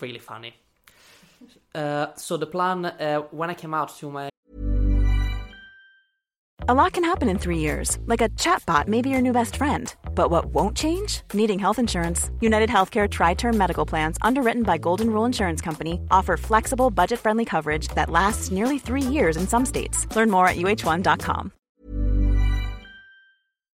really 0.00 0.18
funny. 0.20 0.54
Uh, 1.74 2.14
so 2.14 2.36
the 2.36 2.46
plan 2.46 2.86
uh, 2.86 3.18
when 3.32 3.50
I 3.50 3.54
came 3.54 3.74
out 3.74 3.94
to 3.98 4.08
my 4.08 4.30
a 6.66 6.74
lot 6.74 6.92
can 6.92 7.04
happen 7.04 7.28
in 7.28 7.38
three 7.38 7.58
years, 7.58 7.98
like 8.06 8.22
a 8.22 8.30
chatbot 8.30 8.88
may 8.88 9.02
be 9.02 9.10
your 9.10 9.20
new 9.20 9.32
best 9.32 9.56
friend. 9.56 9.94
But 10.14 10.30
what 10.30 10.46
won't 10.46 10.74
change? 10.76 11.20
Needing 11.34 11.58
health 11.58 11.78
insurance. 11.78 12.30
United 12.40 12.70
Healthcare 12.70 13.10
Tri 13.10 13.34
Term 13.34 13.58
Medical 13.58 13.84
Plans, 13.84 14.16
underwritten 14.22 14.62
by 14.62 14.78
Golden 14.78 15.10
Rule 15.10 15.26
Insurance 15.26 15.60
Company, 15.60 16.00
offer 16.10 16.36
flexible, 16.36 16.90
budget 16.90 17.20
friendly 17.20 17.44
coverage 17.44 17.88
that 17.88 18.08
lasts 18.08 18.50
nearly 18.50 18.78
three 18.78 19.02
years 19.02 19.36
in 19.36 19.46
some 19.46 19.66
states. 19.66 20.06
Learn 20.16 20.30
more 20.30 20.48
at 20.48 20.56
uh1.com. 20.56 21.52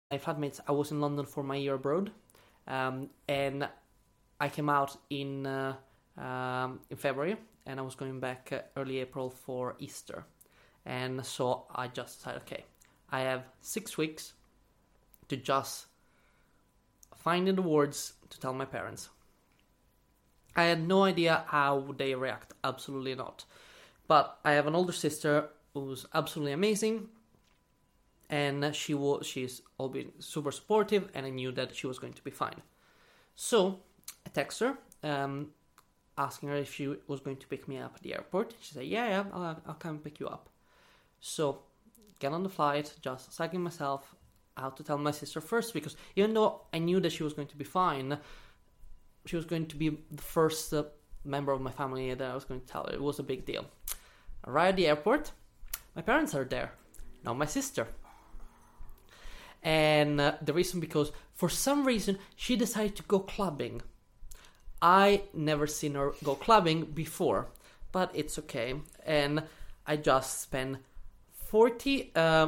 I've 0.09 0.25
My 0.25 0.33
flatmates, 0.33 0.61
I 0.65 0.71
was 0.71 0.91
in 0.91 1.01
London 1.01 1.25
for 1.25 1.43
my 1.43 1.57
year 1.57 1.73
abroad, 1.73 2.11
um, 2.67 3.09
and 3.27 3.67
I 4.39 4.47
came 4.47 4.69
out 4.69 4.95
in, 5.09 5.45
uh, 5.45 5.75
um, 6.17 6.79
in 6.89 6.95
February, 6.95 7.35
and 7.65 7.81
I 7.81 7.83
was 7.83 7.95
going 7.95 8.21
back 8.21 8.53
uh, 8.53 8.59
early 8.77 8.99
April 8.99 9.29
for 9.29 9.75
Easter. 9.79 10.23
And 10.85 11.25
so 11.25 11.65
I 11.75 11.89
just 11.89 12.19
decided, 12.19 12.43
okay, 12.43 12.63
I 13.11 13.21
have 13.21 13.43
six 13.61 13.97
weeks 13.97 14.33
to 15.29 15.37
just 15.37 15.87
find 17.15 17.47
the 17.47 17.61
words 17.61 18.13
to 18.29 18.39
tell 18.39 18.53
my 18.53 18.65
parents. 18.65 19.09
I 20.55 20.63
had 20.63 20.87
no 20.87 21.03
idea 21.03 21.43
how 21.47 21.93
they 21.97 22.15
react, 22.15 22.53
absolutely 22.63 23.15
not. 23.15 23.45
But 24.07 24.39
I 24.43 24.53
have 24.53 24.65
an 24.67 24.75
older 24.75 24.93
sister 24.93 25.49
who's 25.73 26.05
absolutely 26.13 26.53
amazing, 26.53 27.09
and 28.29 28.75
she 28.75 28.93
was 28.93 29.25
she's 29.25 29.61
all 29.77 29.89
been 29.89 30.11
super 30.19 30.51
supportive, 30.51 31.09
and 31.13 31.25
I 31.25 31.29
knew 31.29 31.51
that 31.51 31.75
she 31.75 31.87
was 31.87 31.99
going 31.99 32.13
to 32.13 32.23
be 32.23 32.31
fine. 32.31 32.61
So 33.35 33.79
I 34.25 34.29
text 34.29 34.59
her, 34.61 34.77
um, 35.03 35.49
asking 36.17 36.49
her 36.49 36.55
if 36.55 36.73
she 36.73 36.95
was 37.07 37.19
going 37.19 37.37
to 37.37 37.47
pick 37.47 37.67
me 37.67 37.77
up 37.77 37.93
at 37.95 38.01
the 38.01 38.15
airport. 38.15 38.55
She 38.61 38.73
said, 38.73 38.85
"Yeah, 38.85 39.07
yeah, 39.07 39.23
I'll, 39.31 39.61
I'll 39.67 39.75
come 39.75 39.99
pick 39.99 40.19
you 40.19 40.27
up." 40.27 40.49
So 41.19 41.59
get 42.19 42.33
on 42.33 42.43
the 42.43 42.49
flight, 42.49 42.93
just 43.01 43.31
psyching 43.31 43.59
myself 43.59 44.15
out 44.57 44.77
to 44.77 44.83
tell 44.83 44.97
my 44.97 45.11
sister 45.11 45.39
first 45.39 45.73
because 45.73 45.95
even 46.15 46.33
though 46.33 46.61
I 46.73 46.79
knew 46.79 46.99
that 46.99 47.11
she 47.11 47.23
was 47.23 47.33
going 47.33 47.47
to 47.49 47.57
be 47.57 47.63
fine, 47.63 48.17
she 49.25 49.35
was 49.35 49.45
going 49.45 49.67
to 49.67 49.75
be 49.75 49.89
the 49.89 50.21
first 50.21 50.73
uh, 50.73 50.83
member 51.23 51.51
of 51.51 51.61
my 51.61 51.71
family 51.71 52.13
that 52.13 52.31
I 52.31 52.33
was 52.33 52.45
going 52.45 52.61
to 52.61 52.67
tell 52.67 52.85
her. 52.85 52.93
It 52.93 53.01
was 53.01 53.19
a 53.19 53.23
big 53.23 53.45
deal. 53.45 53.65
Arrive 54.45 54.69
at 54.69 54.75
the 54.77 54.87
airport, 54.87 55.31
my 55.95 56.01
parents 56.01 56.33
are 56.33 56.45
there, 56.45 56.71
not 57.23 57.37
my 57.37 57.45
sister. 57.45 57.87
And 59.63 60.21
uh, 60.21 60.33
the 60.41 60.53
reason 60.53 60.79
because 60.79 61.11
for 61.33 61.49
some 61.49 61.85
reason 61.85 62.17
she 62.35 62.55
decided 62.55 62.95
to 62.97 63.03
go 63.03 63.19
clubbing. 63.19 63.81
I 64.81 65.23
never 65.33 65.65
seen 65.65 65.95
her 65.95 66.13
go 66.23 66.35
clubbing 66.35 66.85
before, 66.85 67.47
but 67.91 68.11
it's 68.13 68.37
okay. 68.39 68.75
And 69.05 69.43
I 69.87 69.97
just 69.97 70.41
spent 70.41 70.77
40 71.49 72.11
uh, 72.15 72.47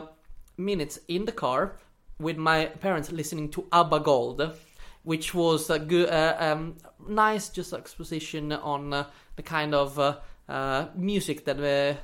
minutes 0.58 1.00
in 1.08 1.25
the 1.25 1.32
car 1.32 1.77
with 2.20 2.38
my 2.38 2.65
parents 2.65 3.12
listening 3.12 3.50
to 3.50 3.65
ABBA 3.72 4.01
Gold, 4.01 4.58
which 5.03 5.34
was 5.34 5.70
a 5.70 5.79
good, 5.79 6.10
uh, 6.10 6.36
um, 6.38 6.75
nice 7.08 7.48
just 7.50 7.72
exposition 7.74 8.51
on 8.51 8.94
uh, 8.94 9.06
the 9.38 9.44
kind 9.44 9.74
of 9.74 9.98
uh, 9.98 10.18
uh, 10.50 10.88
music 10.96 11.46
that 11.46 11.98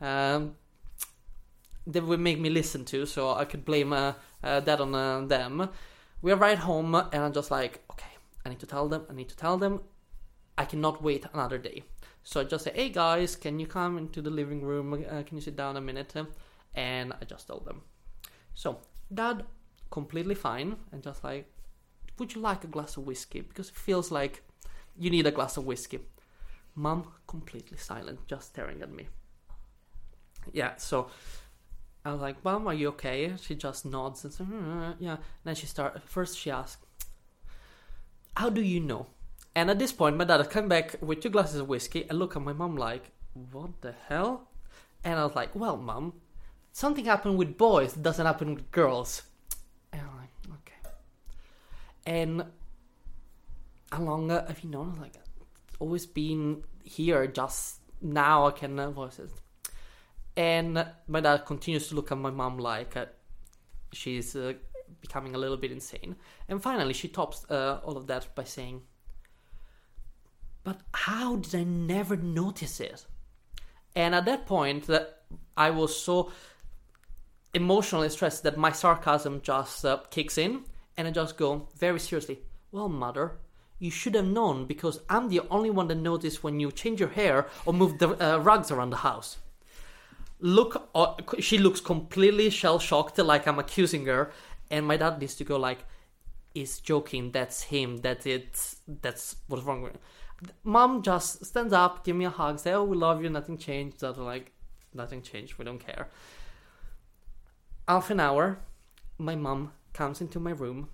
um, 0.00 0.56
that 1.86 2.04
would 2.04 2.20
make 2.20 2.38
me 2.38 2.50
listen 2.50 2.84
to, 2.84 3.06
so 3.06 3.32
I 3.32 3.44
could 3.44 3.64
blame 3.64 3.92
uh, 3.92 4.12
that 4.42 4.80
on 4.80 5.28
them. 5.28 5.68
We 6.20 6.32
arrived 6.32 6.62
home, 6.62 6.94
and 6.94 7.22
I'm 7.22 7.32
just 7.32 7.50
like, 7.50 7.82
okay, 7.92 8.12
I 8.44 8.48
need 8.48 8.60
to 8.60 8.66
tell 8.66 8.88
them. 8.88 9.06
I 9.08 9.14
need 9.14 9.28
to 9.28 9.36
tell 9.36 9.56
them. 9.56 9.80
I 10.58 10.64
cannot 10.64 11.02
wait 11.02 11.24
another 11.32 11.58
day. 11.58 11.84
So 12.22 12.40
I 12.40 12.44
just 12.44 12.64
say, 12.64 12.72
hey 12.74 12.90
guys, 12.90 13.34
can 13.36 13.58
you 13.58 13.66
come 13.66 13.98
into 13.98 14.20
the 14.22 14.30
living 14.30 14.62
room? 14.62 14.92
Uh, 14.92 15.22
can 15.22 15.36
you 15.36 15.40
sit 15.40 15.56
down 15.56 15.76
a 15.76 15.80
minute? 15.80 16.14
And 16.74 17.12
I 17.12 17.24
just 17.24 17.48
told 17.48 17.64
them. 17.64 17.82
So 18.54 18.78
dad, 19.12 19.44
completely 19.90 20.34
fine, 20.34 20.76
and 20.92 21.02
just 21.02 21.24
like, 21.24 21.50
would 22.18 22.34
you 22.34 22.40
like 22.40 22.64
a 22.64 22.68
glass 22.68 22.96
of 22.96 23.06
whiskey? 23.06 23.40
Because 23.40 23.70
it 23.70 23.74
feels 23.74 24.10
like 24.10 24.42
you 24.98 25.10
need 25.10 25.26
a 25.26 25.30
glass 25.30 25.56
of 25.56 25.64
whiskey. 25.64 26.00
Mom, 26.74 27.12
completely 27.26 27.78
silent, 27.78 28.20
just 28.26 28.48
staring 28.48 28.82
at 28.82 28.92
me. 28.92 29.08
Yeah, 30.52 30.76
so 30.76 31.08
I 32.04 32.12
was 32.12 32.20
like, 32.20 32.44
Mom, 32.44 32.66
are 32.66 32.74
you 32.74 32.88
okay? 32.88 33.34
She 33.40 33.54
just 33.54 33.84
nods 33.84 34.24
and 34.24 34.32
says, 34.32 34.46
"Mm, 34.46 34.96
Yeah. 35.00 35.16
Then 35.44 35.54
she 35.54 35.66
start. 35.66 36.00
First, 36.04 36.38
she 36.38 36.50
asked, 36.50 36.84
How 38.36 38.48
do 38.50 38.62
you 38.62 38.80
know? 38.80 39.06
And 39.54 39.70
at 39.70 39.78
this 39.78 39.92
point, 39.92 40.16
my 40.16 40.24
dad 40.24 40.48
come 40.50 40.68
back 40.68 40.96
with 41.00 41.20
two 41.20 41.30
glasses 41.30 41.60
of 41.60 41.68
whiskey 41.68 42.06
and 42.08 42.18
look 42.18 42.36
at 42.36 42.42
my 42.42 42.52
mom 42.52 42.76
like, 42.76 43.10
What 43.52 43.80
the 43.80 43.94
hell? 44.08 44.48
And 45.04 45.18
I 45.18 45.24
was 45.24 45.34
like, 45.34 45.54
Well, 45.54 45.76
mom, 45.76 46.14
something 46.72 47.04
happened 47.04 47.36
with 47.38 47.58
boys 47.58 47.94
doesn't 47.94 48.24
happen 48.24 48.54
with 48.54 48.70
girls. 48.70 49.22
And 49.92 50.02
I'm 50.02 50.16
like, 50.16 50.58
Okay. 50.60 50.94
And 52.06 52.44
how 53.90 54.02
long 54.02 54.30
uh, 54.30 54.46
have 54.46 54.60
you 54.60 54.70
known? 54.70 54.96
Like, 55.00 55.14
always 55.80 56.06
been 56.06 56.62
here. 56.84 57.26
Just 57.26 57.80
now 58.00 58.46
I 58.46 58.52
can 58.52 58.78
uh, 58.78 58.90
voice 58.90 59.18
it. 59.18 59.30
And 60.36 60.86
my 61.08 61.20
dad 61.20 61.44
continues 61.44 61.88
to 61.88 61.96
look 61.96 62.12
at 62.12 62.18
my 62.18 62.30
mom 62.30 62.58
like 62.58 62.96
uh, 62.96 63.06
she's 63.92 64.36
uh, 64.36 64.54
becoming 65.00 65.34
a 65.34 65.38
little 65.38 65.56
bit 65.56 65.72
insane. 65.72 66.16
And 66.48 66.62
finally, 66.62 66.92
she 66.92 67.08
tops 67.08 67.44
uh, 67.50 67.80
all 67.84 67.96
of 67.96 68.06
that 68.06 68.34
by 68.34 68.44
saying, 68.44 68.82
But 70.62 70.80
how 70.92 71.36
did 71.36 71.54
I 71.54 71.64
never 71.64 72.16
notice 72.16 72.80
it? 72.80 73.06
And 73.96 74.14
at 74.14 74.26
that 74.26 74.46
point, 74.46 74.88
uh, 74.88 75.04
I 75.56 75.70
was 75.70 75.96
so 75.96 76.30
emotionally 77.54 78.08
stressed 78.08 78.42
that 78.44 78.56
my 78.56 78.72
sarcasm 78.72 79.40
just 79.42 79.84
uh, 79.84 79.98
kicks 80.10 80.38
in, 80.38 80.64
and 80.96 81.08
I 81.08 81.10
just 81.10 81.36
go 81.36 81.68
very 81.76 81.98
seriously, 81.98 82.40
Well, 82.70 82.88
mother, 82.88 83.38
you 83.78 83.90
should 83.90 84.14
have 84.14 84.26
known 84.26 84.66
because 84.66 85.00
I'm 85.08 85.28
the 85.28 85.40
only 85.50 85.70
one 85.70 85.88
that 85.88 85.96
noticed 85.96 86.44
when 86.44 86.60
you 86.60 86.70
change 86.70 87.00
your 87.00 87.08
hair 87.08 87.48
or 87.64 87.72
move 87.72 87.98
the 87.98 88.10
uh, 88.22 88.38
rugs 88.38 88.70
around 88.70 88.90
the 88.90 88.96
house. 88.98 89.38
Look, 90.38 90.88
uh, 90.94 91.14
she 91.38 91.58
looks 91.58 91.80
completely 91.80 92.50
shell 92.50 92.78
shocked, 92.78 93.18
like 93.18 93.48
I'm 93.48 93.58
accusing 93.58 94.06
her, 94.06 94.30
and 94.70 94.86
my 94.86 94.96
dad 94.96 95.18
needs 95.18 95.34
to 95.36 95.44
go 95.44 95.56
like, 95.58 95.84
"Is 96.54 96.80
joking. 96.80 97.32
That's 97.32 97.62
him. 97.62 97.98
That's 97.98 98.26
it. 98.26 98.74
That's 98.86 99.36
what's 99.48 99.64
wrong 99.64 99.82
with." 99.82 99.92
Him. 99.92 100.00
Mom 100.64 101.02
just 101.02 101.44
stands 101.44 101.72
up, 101.72 102.04
give 102.04 102.16
me 102.16 102.24
a 102.24 102.30
hug, 102.30 102.58
say, 102.58 102.72
"Oh, 102.72 102.84
we 102.84 102.96
love 102.96 103.22
you. 103.22 103.28
Nothing 103.28 103.58
changed." 103.58 104.00
That 104.00 104.18
like, 104.18 104.52
nothing 104.94 105.22
changed. 105.22 105.58
We 105.58 105.64
don't 105.64 105.78
care. 105.78 106.08
Half 107.88 108.10
an 108.10 108.20
hour, 108.20 108.58
my 109.18 109.36
mom 109.36 109.72
comes 109.92 110.20
into 110.20 110.40
my 110.40 110.52
room. 110.52 110.88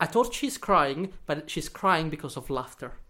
I 0.00 0.06
thought 0.06 0.32
she's 0.32 0.56
crying, 0.58 1.12
but 1.26 1.50
she's 1.50 1.68
crying 1.68 2.08
because 2.10 2.36
of 2.36 2.50
laughter. 2.50 2.92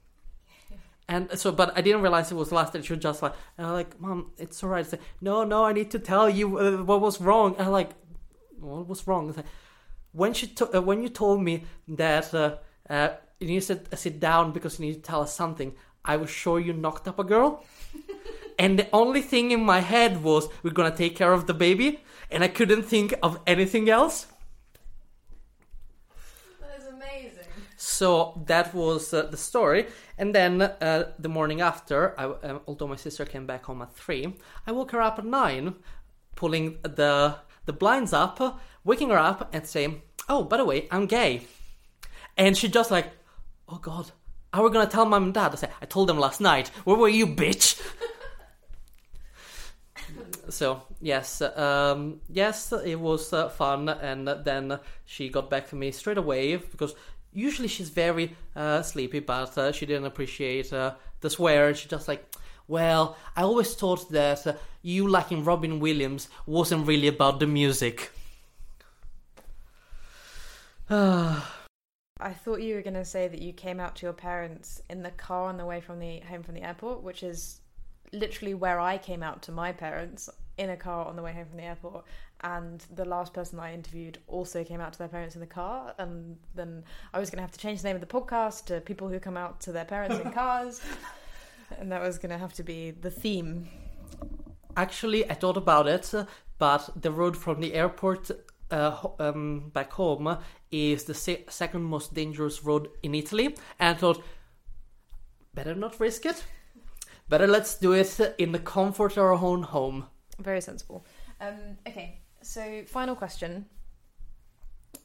And 1.10 1.38
so, 1.38 1.52
but 1.52 1.72
I 1.74 1.80
didn't 1.80 2.02
realize 2.02 2.30
it 2.30 2.34
was 2.34 2.52
laughter. 2.52 2.82
She 2.82 2.92
was 2.92 3.02
just 3.02 3.22
like, 3.22 3.32
and 3.56 3.66
I'm 3.66 3.72
like, 3.72 3.98
Mom, 3.98 4.32
it's 4.36 4.62
alright. 4.62 4.90
Like, 4.92 5.00
no, 5.22 5.42
no, 5.42 5.64
I 5.64 5.72
need 5.72 5.90
to 5.92 5.98
tell 5.98 6.28
you 6.28 6.58
uh, 6.58 6.82
what 6.82 7.00
was 7.00 7.18
wrong. 7.18 7.54
And 7.56 7.66
I'm 7.66 7.72
like, 7.72 7.90
what 8.60 8.86
was 8.86 9.06
wrong? 9.06 9.32
Like, 9.34 9.46
when 10.12 10.34
she 10.34 10.48
to- 10.48 10.76
uh, 10.76 10.82
when 10.82 11.02
you 11.02 11.08
told 11.08 11.42
me 11.42 11.64
that 11.88 12.34
uh, 12.34 12.56
uh, 12.90 13.10
you 13.40 13.47
need 13.47 13.61
to 13.61 13.66
sit, 13.66 13.99
sit 13.99 14.21
down 14.21 14.52
because 14.52 14.78
you 14.78 14.87
need 14.87 14.95
to 14.95 15.00
tell 15.00 15.22
us 15.22 15.35
something, 15.35 15.74
I 16.05 16.16
was 16.16 16.31
sure 16.31 16.59
you 16.59 16.72
knocked 16.72 17.07
up 17.07 17.18
a 17.18 17.24
girl. 17.24 17.64
and 18.59 18.79
the 18.79 18.88
only 18.92 19.22
thing 19.22 19.51
in 19.53 19.64
my 19.64 19.81
head 19.81 20.22
was 20.22 20.48
we're 20.62 20.70
gonna 20.70 20.94
take 20.94 21.16
care 21.16 21.33
of 21.33 21.46
the 21.46 21.55
baby, 21.55 22.01
and 22.31 22.42
I 22.42 22.48
couldn't 22.48 22.83
think 22.83 23.14
of 23.22 23.38
anything 23.46 23.88
else. 23.88 24.27
That 26.61 26.79
is 26.79 26.87
amazing. 26.87 27.46
So 27.77 28.42
that 28.46 28.74
was 28.74 29.14
uh, 29.14 29.22
the 29.22 29.37
story. 29.37 29.87
And 30.16 30.35
then 30.35 30.62
uh, 30.62 31.12
the 31.18 31.29
morning 31.29 31.61
after, 31.61 32.18
I, 32.18 32.24
uh, 32.24 32.59
although 32.66 32.88
my 32.88 32.96
sister 32.96 33.24
came 33.24 33.46
back 33.46 33.66
home 33.66 33.83
at 33.83 33.94
three, 33.94 34.35
I 34.66 34.72
woke 34.72 34.90
her 34.90 35.01
up 35.01 35.20
at 35.20 35.24
nine, 35.24 35.77
pulling 36.35 36.79
the 36.83 37.37
the 37.66 37.72
blinds 37.72 38.12
up, 38.14 38.61
waking 38.83 39.11
her 39.11 39.18
up, 39.18 39.51
and 39.53 39.64
saying, 39.64 40.03
"Oh, 40.29 40.42
by 40.42 40.57
the 40.57 40.64
way, 40.64 40.88
I'm 40.90 41.07
gay." 41.07 41.42
And 42.37 42.57
she 42.57 42.68
just 42.68 42.90
like, 42.90 43.12
"Oh 43.68 43.78
God, 43.78 44.11
are 44.52 44.62
we 44.62 44.70
gonna 44.70 44.88
tell 44.88 45.04
mom 45.04 45.24
and 45.24 45.35
dad?" 45.35 45.52
I 45.52 45.57
said, 45.57 45.72
"I 45.83 45.87
told 45.87 46.09
them 46.09 46.18
last 46.18 46.40
night. 46.40 46.68
Where 46.85 46.96
were 46.96 47.09
you, 47.09 47.26
bitch?" 47.26 47.78
so 50.48 50.83
yes, 51.00 51.42
um, 51.42 52.20
yes, 52.28 52.72
it 52.72 52.98
was 52.98 53.33
uh, 53.33 53.48
fun, 53.48 53.88
and 53.88 54.28
then 54.44 54.78
she 55.04 55.28
got 55.28 55.50
back 55.50 55.68
to 55.68 55.76
me 55.76 55.90
straight 55.90 56.18
away 56.18 56.57
because 56.57 56.94
usually 57.33 57.68
she's 57.68 57.90
very 57.90 58.37
uh, 58.57 58.83
sleepy, 58.83 59.20
but 59.20 59.57
uh, 59.59 59.72
she 59.72 59.87
didn't 59.87 60.07
appreciate 60.07 60.72
uh, 60.72 60.94
the 61.20 61.28
swear. 61.28 61.68
and 61.68 61.76
She 61.76 61.88
just 61.88 62.09
like, 62.09 62.24
well, 62.66 63.16
I 63.37 63.42
always 63.42 63.74
thought 63.74 64.11
that 64.11 64.59
you 64.83 65.09
liking 65.09 65.44
Robbie 65.44 65.72
Williams 65.72 66.28
wasn't 66.46 66.87
really 66.87 67.09
about 67.09 67.38
the 67.38 67.46
music. 67.46 68.11
I 72.20 72.33
thought 72.33 72.61
you 72.61 72.74
were 72.74 72.83
going 72.83 72.94
to 72.94 73.04
say 73.04 73.28
that 73.28 73.40
you 73.40 73.52
came 73.52 73.78
out 73.78 73.96
to 73.96 74.07
your 74.07 74.12
parents 74.12 74.83
in 74.90 75.02
the 75.02 75.11
car 75.12 75.48
on 75.48 75.57
the 75.57 75.64
way 75.64 75.81
from 75.81 76.00
the 76.00 76.20
home 76.20 76.42
from 76.42 76.54
the 76.54 76.62
airport, 76.62 77.02
which 77.02 77.22
is 77.22 77.61
literally 78.12 78.54
where 78.54 78.81
I 78.81 78.98
came 78.98 79.22
out 79.22 79.42
to 79.42 79.52
my 79.52 79.72
parents 79.72 80.28
in 80.57 80.70
a 80.70 80.76
car 80.76 81.07
on 81.07 81.14
the 81.14 81.22
way 81.22 81.33
home 81.33 81.46
from 81.46 81.59
the 81.59 81.64
airport. 81.64 82.04
And 82.40 82.85
the 82.94 83.04
last 83.04 83.33
person 83.33 83.61
I 83.61 83.72
interviewed 83.72 84.18
also 84.26 84.64
came 84.64 84.81
out 84.81 84.92
to 84.92 84.98
their 84.98 85.09
parents 85.09 85.35
in 85.35 85.40
the 85.40 85.46
car. 85.46 85.94
And 85.98 86.37
then 86.54 86.85
I 87.14 87.20
was 87.20 87.31
going 87.31 87.38
to 87.38 87.42
have 87.42 87.52
to 87.52 87.59
change 87.59 87.83
the 87.83 87.88
name 87.88 87.96
of 87.96 88.00
the 88.00 88.07
podcast 88.07 88.66
to 88.66 88.81
people 88.81 89.09
who 89.09 89.20
come 89.20 89.37
out 89.37 89.61
to 89.61 89.72
their 89.72 89.85
parents 89.85 90.18
in 90.18 90.33
cars. 90.33 90.81
and 91.78 91.92
that 91.92 92.02
was 92.02 92.18
going 92.18 92.31
to 92.31 92.38
have 92.38 92.52
to 92.54 92.64
be 92.64 92.90
the 92.90 93.11
theme. 93.11 93.68
Actually, 94.76 95.28
I 95.28 95.35
thought 95.35 95.57
about 95.57 95.87
it, 95.87 96.12
but 96.59 96.90
the 97.00 97.11
road 97.11 97.37
from 97.37 97.61
the 97.61 97.74
airport 97.74 98.31
uh, 98.70 98.96
um, 99.18 99.70
back 99.72 99.92
home 99.92 100.38
is 100.70 101.04
the 101.04 101.14
se- 101.14 101.44
second 101.48 101.83
most 101.83 102.14
dangerous 102.14 102.64
road 102.64 102.88
in 103.02 103.14
Italy, 103.14 103.46
and 103.78 103.94
I 103.96 103.98
thought, 103.98 104.22
better 105.54 105.74
not 105.74 105.98
risk 106.00 106.26
it. 106.26 106.44
Better 107.28 107.46
let's 107.46 107.78
do 107.78 107.92
it 107.92 108.18
in 108.38 108.52
the 108.52 108.59
comfort 108.59 109.12
of 109.12 109.18
our 109.18 109.33
own 109.33 109.62
home. 109.62 110.07
Very 110.38 110.61
sensible. 110.61 111.04
Um, 111.40 111.78
okay, 111.87 112.20
so 112.42 112.83
final 112.87 113.14
question. 113.14 113.66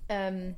Um, 0.10 0.56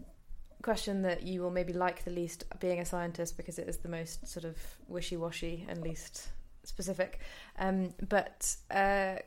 question 0.62 1.04
that 1.04 1.24
you 1.24 1.42
will 1.42 1.52
maybe 1.52 1.74
like 1.74 2.04
the 2.04 2.12
least 2.12 2.44
being 2.60 2.80
a 2.80 2.86
scientist 2.86 3.38
because 3.38 3.60
it 3.60 3.70
is 3.70 3.78
the 3.78 3.90
most 3.90 4.28
sort 4.28 4.46
of 4.46 4.58
wishy-washy 4.88 5.66
and 5.70 5.82
least 5.82 6.30
specific. 6.64 7.20
Um, 7.60 7.94
but 8.10 8.56
uh, 8.72 9.18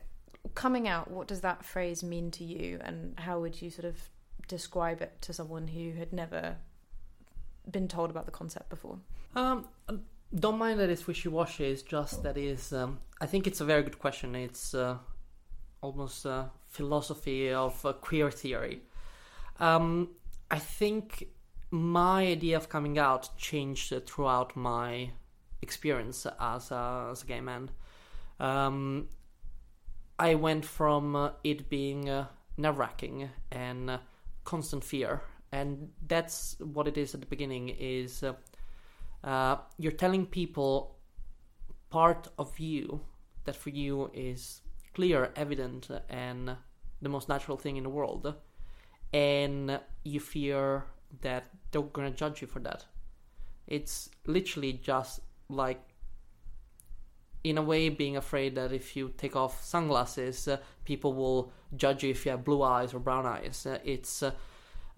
coming 0.55 0.87
out, 0.87 1.09
what 1.11 1.27
does 1.27 1.41
that 1.41 1.63
phrase 1.63 2.03
mean 2.03 2.31
to 2.31 2.43
you, 2.43 2.79
and 2.83 3.19
how 3.19 3.39
would 3.39 3.61
you 3.61 3.69
sort 3.69 3.85
of 3.85 3.97
describe 4.47 5.01
it 5.01 5.21
to 5.21 5.33
someone 5.33 5.67
who 5.67 5.93
had 5.93 6.11
never 6.11 6.55
been 7.69 7.87
told 7.87 8.09
about 8.09 8.25
the 8.25 8.31
concept 8.31 8.69
before? 8.69 8.97
Um, 9.35 9.67
don't 10.33 10.57
mind 10.57 10.79
that 10.79 10.89
it's 10.89 11.07
wishy-washy. 11.07 11.65
It's 11.65 11.81
just 11.81 12.23
that 12.23 12.37
is. 12.37 12.73
Um, 12.73 12.99
I 13.21 13.25
think 13.25 13.47
it's 13.47 13.61
a 13.61 13.65
very 13.65 13.83
good 13.83 13.99
question. 13.99 14.35
It's 14.35 14.73
uh, 14.73 14.97
almost 15.81 16.25
a 16.25 16.49
philosophy 16.67 17.51
of 17.51 17.85
uh, 17.85 17.93
queer 17.93 18.31
theory. 18.31 18.81
Um, 19.59 20.09
I 20.49 20.59
think 20.59 21.27
my 21.71 22.25
idea 22.25 22.57
of 22.57 22.69
coming 22.69 22.97
out 22.97 23.29
changed 23.37 23.93
throughout 24.07 24.55
my 24.55 25.11
experience 25.61 26.25
as 26.39 26.71
a, 26.71 27.09
as 27.11 27.23
a 27.23 27.25
gay 27.25 27.41
man. 27.41 27.69
Um, 28.39 29.09
I 30.19 30.35
went 30.35 30.65
from 30.65 31.15
uh, 31.15 31.31
it 31.43 31.69
being 31.69 32.09
uh, 32.09 32.27
nerve-wracking 32.57 33.29
and 33.51 33.89
uh, 33.89 33.97
constant 34.43 34.83
fear, 34.83 35.21
and 35.51 35.89
that's 36.07 36.57
what 36.59 36.87
it 36.87 36.97
is 36.97 37.15
at 37.15 37.21
the 37.21 37.25
beginning. 37.25 37.69
Is 37.79 38.21
uh, 38.21 38.33
uh, 39.23 39.57
you're 39.77 39.93
telling 39.93 40.25
people 40.25 40.97
part 41.89 42.27
of 42.37 42.59
you 42.59 42.99
that 43.45 43.55
for 43.55 43.69
you 43.69 44.11
is 44.13 44.61
clear, 44.93 45.31
evident, 45.37 45.89
and 46.09 46.55
the 47.01 47.09
most 47.09 47.29
natural 47.29 47.57
thing 47.57 47.77
in 47.77 47.83
the 47.83 47.89
world, 47.89 48.33
and 49.13 49.79
you 50.03 50.19
fear 50.19 50.83
that 51.21 51.45
they're 51.71 51.81
gonna 51.81 52.11
judge 52.11 52.41
you 52.41 52.47
for 52.47 52.59
that. 52.59 52.85
It's 53.67 54.09
literally 54.25 54.73
just 54.73 55.21
like, 55.47 55.88
in 57.43 57.57
a 57.57 57.61
way, 57.61 57.89
being 57.89 58.17
afraid 58.17 58.55
that 58.55 58.71
if 58.71 58.95
you 58.95 59.13
take 59.17 59.35
off 59.35 59.63
sunglasses, 59.63 60.47
uh, 60.47 60.57
people 60.85 61.13
will 61.13 61.51
judge 61.75 62.03
you 62.03 62.11
if 62.11 62.25
you 62.25 62.31
have 62.31 62.43
blue 62.43 62.61
eyes 62.61 62.93
or 62.93 62.99
brown 62.99 63.25
eyes. 63.25 63.65
Uh, 63.65 63.79
it's 63.83 64.23
uh, 64.23 64.31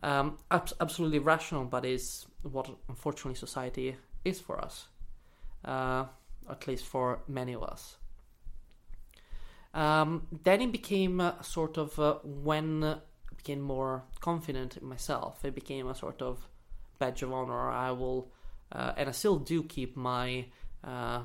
um, 0.04 0.38
ab- 0.49 0.71
absolutely 0.80 1.19
rational, 1.19 1.65
but 1.65 1.86
is 1.86 2.25
what 2.43 2.69
unfortunately 2.89 3.36
society 3.36 3.95
is 4.25 4.39
for 4.39 4.60
us, 4.60 4.88
uh, 5.65 6.06
at 6.49 6.67
least 6.67 6.86
for 6.86 7.21
many 7.27 7.54
of 7.54 7.63
us. 7.63 7.97
Um, 9.73 10.27
then 10.43 10.62
it 10.62 10.71
became 10.71 11.21
a 11.21 11.38
sort 11.41 11.77
of 11.77 11.97
uh, 11.99 12.15
when 12.23 12.84
I 12.84 12.97
became 13.36 13.62
more 13.62 14.04
confident 14.19 14.77
in 14.77 14.86
myself. 14.88 15.45
It 15.45 15.56
became 15.56 15.88
a 15.88 15.95
sort 15.95 16.21
of 16.21 16.47
badge 16.99 17.23
of 17.23 17.32
honor. 17.32 17.69
I 17.69 17.91
will 17.91 18.32
uh, 18.71 18.93
and 18.97 19.10
I 19.10 19.12
still 19.12 19.38
do 19.38 19.63
keep 19.63 19.97
my 19.97 20.45
uh, 20.84 21.21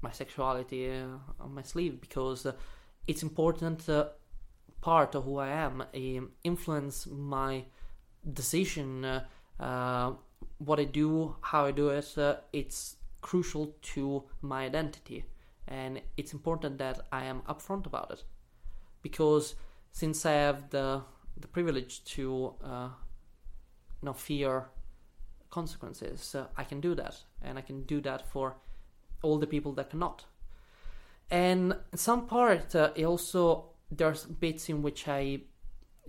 my 0.00 0.10
sexuality 0.10 0.90
uh, 0.90 1.06
on 1.40 1.54
my 1.54 1.62
sleeve 1.62 2.00
because 2.00 2.46
uh, 2.46 2.52
it's 3.06 3.22
important 3.22 3.88
uh, 3.88 4.06
part 4.80 5.14
of 5.14 5.24
who 5.24 5.38
I 5.38 5.48
am. 5.48 5.84
influence 6.44 7.06
my 7.06 7.64
decision, 8.32 9.04
what 10.58 10.80
I 10.80 10.84
do, 10.84 11.36
how 11.40 11.64
I 11.66 11.70
do 11.70 11.88
it. 11.90 12.16
it's 12.52 12.96
crucial 13.20 13.74
to 13.94 14.24
my 14.42 14.64
identity, 14.64 15.24
and 15.66 16.00
it's 16.16 16.32
important 16.32 16.78
that 16.78 17.00
I 17.10 17.24
am 17.24 17.42
upfront 17.48 17.86
about 17.86 18.10
it 18.10 18.22
because 19.02 19.54
since 19.92 20.26
I 20.26 20.32
have 20.32 20.70
the 20.70 21.02
the 21.38 21.48
privilege 21.48 22.04
to 22.04 22.54
uh, 22.64 22.88
not 24.02 24.18
fear 24.18 24.68
consequences, 25.50 26.34
uh, 26.34 26.46
I 26.56 26.64
can 26.64 26.80
do 26.80 26.94
that, 26.94 27.16
and 27.42 27.58
I 27.58 27.62
can 27.62 27.82
do 27.82 28.00
that 28.02 28.26
for 28.32 28.56
all 29.26 29.38
the 29.38 29.46
people 29.46 29.72
that 29.72 29.90
cannot. 29.90 30.24
And 31.30 31.76
some 31.94 32.26
part, 32.26 32.74
uh, 32.74 32.90
also 33.04 33.70
there's 33.90 34.24
bits 34.24 34.68
in 34.68 34.82
which 34.82 35.08
I 35.08 35.40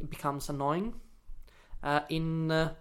becomes 0.10 0.50
annoying. 0.50 0.94
Uh, 1.84 2.02
in 2.10 2.52
uh, 2.52 2.74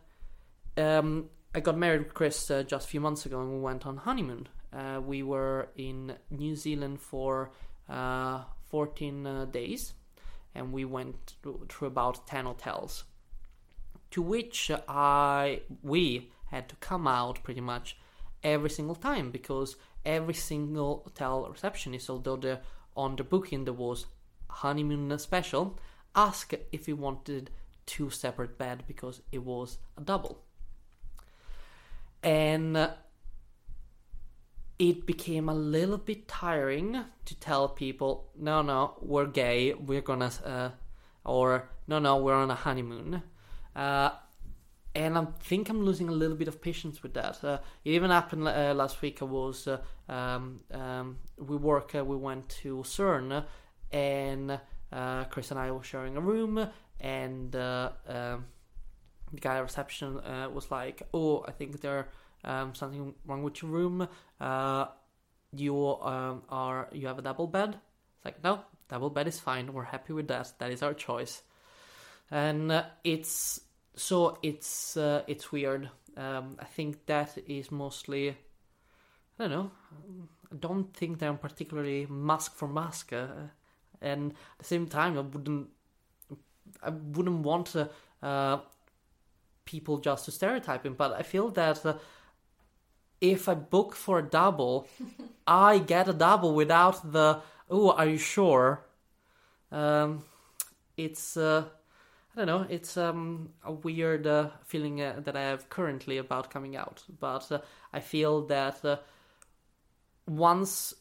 um, 0.77 1.31
I 1.55 1.61
got 1.61 1.79
married 1.79 2.03
with 2.05 2.15
Chris 2.15 2.51
uh, 2.51 2.63
just 2.63 2.87
a 2.87 2.89
few 2.89 3.01
months 3.01 3.25
ago, 3.25 3.41
and 3.41 3.51
we 3.51 3.61
went 3.61 3.87
on 3.87 3.97
honeymoon. 3.97 4.49
Uh, 4.73 5.01
we 5.01 5.23
were 5.23 5.69
in 5.77 6.15
New 6.31 6.55
Zealand 6.55 7.01
for 7.01 7.51
14 7.89 9.49
days 9.53 9.95
and 10.55 10.73
we 10.73 10.85
went 10.85 11.35
through 11.69 11.89
about 11.89 12.27
10 12.27 12.47
hotels 12.47 13.05
to 14.11 14.21
which 14.21 14.71
I 14.89 15.61
we 15.83 16.31
had 16.51 16.69
to 16.69 16.77
come 16.77 17.07
out 17.07 17.43
pretty 17.45 17.61
much 17.61 17.97
every 18.47 18.71
single 18.71 18.95
time 18.95 19.31
because 19.31 19.77
every 20.05 20.35
single 20.35 21.03
hotel 21.05 21.49
receptionist 21.51 22.09
although 22.09 22.37
the 22.37 22.61
on 22.97 23.17
the 23.17 23.25
booking 23.25 23.65
there 23.65 23.75
was 23.75 24.07
honeymoon 24.49 25.19
special 25.19 25.79
asked 26.15 26.55
if 26.73 26.87
we 26.87 26.93
wanted 26.93 27.51
two 27.87 28.09
separate 28.09 28.57
bed 28.57 28.85
because 28.87 29.21
it 29.33 29.43
was 29.43 29.79
a 29.99 30.01
double 30.01 30.39
and 32.23 32.91
it 34.79 35.07
became 35.07 35.49
a 35.49 35.55
little 35.55 35.97
bit 35.97 36.29
tiring 36.29 37.05
to 37.25 37.35
tell 37.37 37.69
people, 37.69 38.31
no, 38.37 38.63
no, 38.63 38.95
we're 39.01 39.27
gay, 39.27 39.73
we're 39.73 40.03
gonna, 40.03 40.31
uh, 40.45 40.71
or 41.25 41.71
no, 41.87 41.99
no, 41.99 42.17
we're 42.19 42.35
on 42.35 42.51
a 42.51 42.55
honeymoon. 42.55 43.23
Uh, 43.75 44.11
and 44.97 45.19
I 45.19 45.27
think 45.41 45.69
I'm 45.69 45.83
losing 45.85 46.09
a 46.09 46.13
little 46.13 46.37
bit 46.37 46.49
of 46.49 46.61
patience 46.61 47.03
with 47.03 47.15
that. 47.15 47.45
Uh, 47.45 47.59
it 47.85 47.91
even 47.91 48.11
happened 48.11 48.49
uh, 48.49 48.73
last 48.75 49.03
week. 49.03 49.23
I 49.23 49.27
was, 49.27 49.69
uh, 49.69 49.79
um, 50.09 50.61
um, 50.73 51.19
we 51.39 51.57
work, 51.57 51.95
uh, 51.95 52.05
we 52.05 52.17
went 52.17 52.49
to 52.63 52.79
CERN, 52.79 53.45
and 53.93 54.61
Chris 55.31 55.51
and 55.51 55.61
I 55.61 55.71
were 55.71 55.83
sharing 55.83 56.17
a 56.17 56.21
room, 56.21 56.69
and 56.99 57.55
um, 57.55 58.45
the 59.33 59.41
guy 59.41 59.57
at 59.57 59.63
reception 59.63 60.21
was 60.55 60.71
like, 60.71 61.03
"Oh, 61.13 61.45
I 61.47 61.53
think 61.53 61.81
there." 61.81 62.09
um, 62.47 62.75
something 62.75 63.15
wrong 63.27 63.43
with 63.43 63.61
your 63.61 63.71
room. 63.71 64.09
Uh, 64.41 64.87
you 65.53 65.77
um, 65.77 66.43
are 66.49 66.89
you 66.93 67.07
have 67.09 67.19
a 67.19 67.23
double 67.23 67.47
bed. 67.47 67.79
It's 68.17 68.25
like 68.25 68.43
no, 68.43 68.61
double 68.89 69.11
bed 69.11 69.29
is 69.29 69.39
fine. 69.39 69.73
We're 69.73 69.85
happy 69.85 70.13
with 70.13 70.29
that. 70.29 70.53
That 70.59 70.71
is 70.71 70.83
our 70.83 70.95
choice, 70.95 71.43
and 72.31 72.73
uh, 72.73 72.85
it's 73.05 73.61
so 73.97 74.39
it's 74.43 74.97
uh, 74.97 75.23
it's 75.27 75.51
weird. 75.51 75.91
Um, 76.17 76.57
I 76.59 76.65
think 76.65 77.07
that 77.07 77.37
is 77.47 77.71
mostly 77.71 78.31
I 78.31 78.35
don't 79.39 79.51
know. 79.51 79.71
I 80.53 80.57
don't 80.57 80.95
think 80.95 81.19
that 81.19 81.29
I'm 81.29 81.39
particularly 81.39 82.07
mask 82.09 82.55
for 82.55 82.69
mask, 82.69 83.13
uh, 83.13 83.27
and 84.01 84.33
at 84.33 84.59
the 84.59 84.65
same 84.65 84.87
time, 84.87 85.19
I 85.19 85.23
wouldn't 85.23 85.69
I 86.83 86.91
wouldn't 86.91 87.41
want 87.41 87.75
uh, 88.23 88.59
people 89.65 89.99
just 89.99 90.27
to 90.27 90.31
stereotype 90.31 90.87
him. 90.87 90.95
But 90.95 91.13
I 91.13 91.23
feel 91.23 91.49
that 91.51 91.85
uh, 91.85 91.95
if 93.21 93.49
I 93.49 93.55
book 93.55 93.95
for 93.95 94.19
a 94.19 94.23
double, 94.23 94.87
I 95.47 95.79
get 95.79 96.09
a 96.09 96.13
double 96.13 96.55
without 96.55 97.13
the 97.13 97.41
oh, 97.71 97.91
are 97.91 98.07
you 98.07 98.19
sure? 98.19 98.85
Um, 99.73 100.25
it's 100.97 101.37
uh, 101.37 101.65
I 102.37 102.45
don't 102.45 102.47
know. 102.47 102.67
It's 102.69 102.99
um, 102.99 103.49
a 103.65 103.73
weird 103.73 104.27
uh, 104.27 104.51
feeling 104.67 105.01
uh, 105.01 105.21
that 105.25 105.37
I 105.37 105.41
have 105.41 105.71
currently 105.71 106.19
about 106.19 106.51
coming 106.51 106.77
out, 106.77 107.03
but 107.19 107.51
uh, 107.51 107.61
I 107.95 108.01
feel 108.01 108.43
that 108.49 108.85
uh, 108.85 108.99
once 110.27 110.95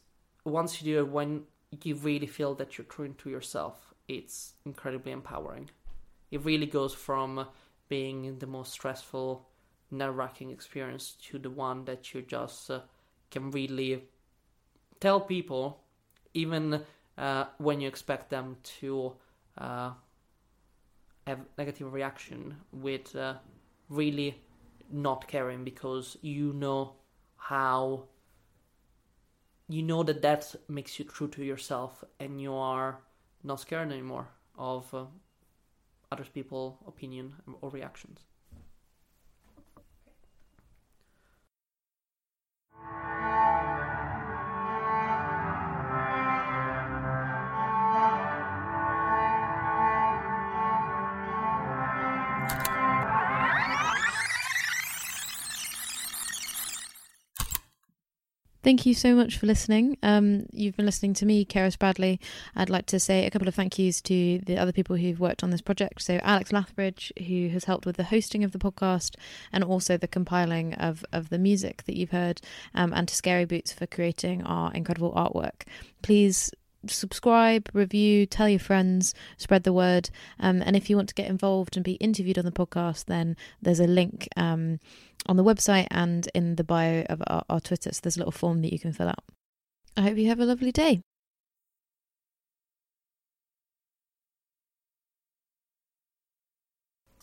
once 0.45 0.81
you 0.81 0.93
do 0.93 0.99
it, 0.99 1.09
when 1.09 1.43
you 1.83 1.95
really 1.95 2.27
feel 2.27 2.55
that 2.55 2.77
you're 2.77 2.85
true 2.85 3.13
to 3.17 3.29
yourself, 3.29 3.93
it's 4.07 4.53
incredibly 4.65 5.11
empowering. 5.11 5.69
It 6.31 6.45
really 6.45 6.67
goes 6.67 6.93
from 6.93 7.45
being 7.89 8.39
the 8.39 8.47
most 8.47 8.71
stressful 8.71 9.45
nerve 9.91 10.15
wracking 10.15 10.51
experience 10.51 11.17
to 11.23 11.37
the 11.37 11.49
one 11.49 11.83
that 11.85 12.13
you 12.13 12.21
just 12.21 12.71
uh, 12.71 12.79
can 13.29 13.51
really 13.51 14.03
tell 15.01 15.19
people, 15.19 15.83
even 16.33 16.81
uh, 17.17 17.45
when 17.57 17.81
you 17.81 17.89
expect 17.89 18.29
them 18.29 18.55
to 18.79 19.13
have 21.27 21.39
negative 21.57 21.91
reaction, 21.91 22.55
with 22.71 23.15
uh, 23.15 23.35
really 23.89 24.41
not 24.91 25.27
caring 25.27 25.63
because 25.63 26.17
you 26.21 26.53
know 26.53 26.93
how 27.37 28.03
you 29.67 29.81
know 29.81 30.03
that 30.03 30.21
that 30.21 30.55
makes 30.67 30.99
you 30.99 31.05
true 31.05 31.27
to 31.27 31.43
yourself 31.43 32.03
and 32.19 32.39
you 32.39 32.53
are 32.53 32.99
not 33.43 33.59
scared 33.59 33.91
anymore 33.91 34.27
of 34.57 34.93
uh, 34.93 35.05
other 36.11 36.25
people 36.33 36.77
opinion 36.87 37.33
or 37.61 37.69
reactions 37.71 38.19
Thank 58.65 58.87
you 58.87 58.95
so 58.95 59.13
much 59.13 59.37
for 59.37 59.45
listening. 59.45 59.95
Um, 60.01 60.47
you've 60.51 60.75
been 60.75 60.87
listening 60.87 61.13
to 61.15 61.25
me, 61.27 61.45
Keris 61.45 61.77
Bradley. 61.77 62.19
I'd 62.55 62.67
like 62.67 62.87
to 62.87 62.99
say 62.99 63.23
a 63.23 63.29
couple 63.29 63.47
of 63.47 63.53
thank 63.53 63.77
yous 63.77 64.01
to 64.01 64.39
the 64.39 64.57
other 64.57 64.71
people 64.71 64.95
who've 64.95 65.19
worked 65.19 65.43
on 65.43 65.51
this 65.51 65.61
project. 65.61 66.01
So, 66.01 66.19
Alex 66.23 66.51
Lathbridge, 66.51 67.11
who 67.27 67.49
has 67.49 67.65
helped 67.65 67.85
with 67.85 67.95
the 67.95 68.05
hosting 68.05 68.43
of 68.43 68.53
the 68.53 68.57
podcast 68.57 69.17
and 69.53 69.63
also 69.63 69.97
the 69.97 70.07
compiling 70.07 70.73
of, 70.73 71.05
of 71.13 71.29
the 71.29 71.37
music 71.37 71.83
that 71.83 71.95
you've 71.95 72.09
heard, 72.09 72.41
um, 72.73 72.91
and 72.91 73.07
to 73.07 73.15
Scary 73.15 73.45
Boots 73.45 73.71
for 73.71 73.85
creating 73.85 74.41
our 74.41 74.73
incredible 74.73 75.13
artwork. 75.13 75.67
Please 76.01 76.51
subscribe, 76.87 77.69
review, 77.73 78.25
tell 78.25 78.49
your 78.49 78.59
friends, 78.59 79.13
spread 79.37 79.63
the 79.63 79.73
word. 79.73 80.09
Um, 80.39 80.61
and 80.61 80.75
if 80.75 80.89
you 80.89 80.95
want 80.95 81.09
to 81.09 81.15
get 81.15 81.29
involved 81.29 81.75
and 81.75 81.83
be 81.83 81.93
interviewed 81.93 82.37
on 82.37 82.45
the 82.45 82.51
podcast, 82.51 83.05
then 83.05 83.35
there's 83.61 83.79
a 83.79 83.87
link 83.87 84.27
um, 84.35 84.79
on 85.27 85.37
the 85.37 85.43
website 85.43 85.87
and 85.91 86.29
in 86.33 86.55
the 86.55 86.63
bio 86.63 87.03
of 87.09 87.21
our, 87.27 87.43
our 87.49 87.59
Twitter. 87.59 87.91
So 87.93 87.99
there's 88.03 88.17
a 88.17 88.19
little 88.19 88.31
form 88.31 88.61
that 88.61 88.71
you 88.71 88.79
can 88.79 88.93
fill 88.93 89.09
out. 89.09 89.23
I 89.97 90.01
hope 90.01 90.17
you 90.17 90.27
have 90.27 90.39
a 90.39 90.45
lovely 90.45 90.71
day. 90.71 91.01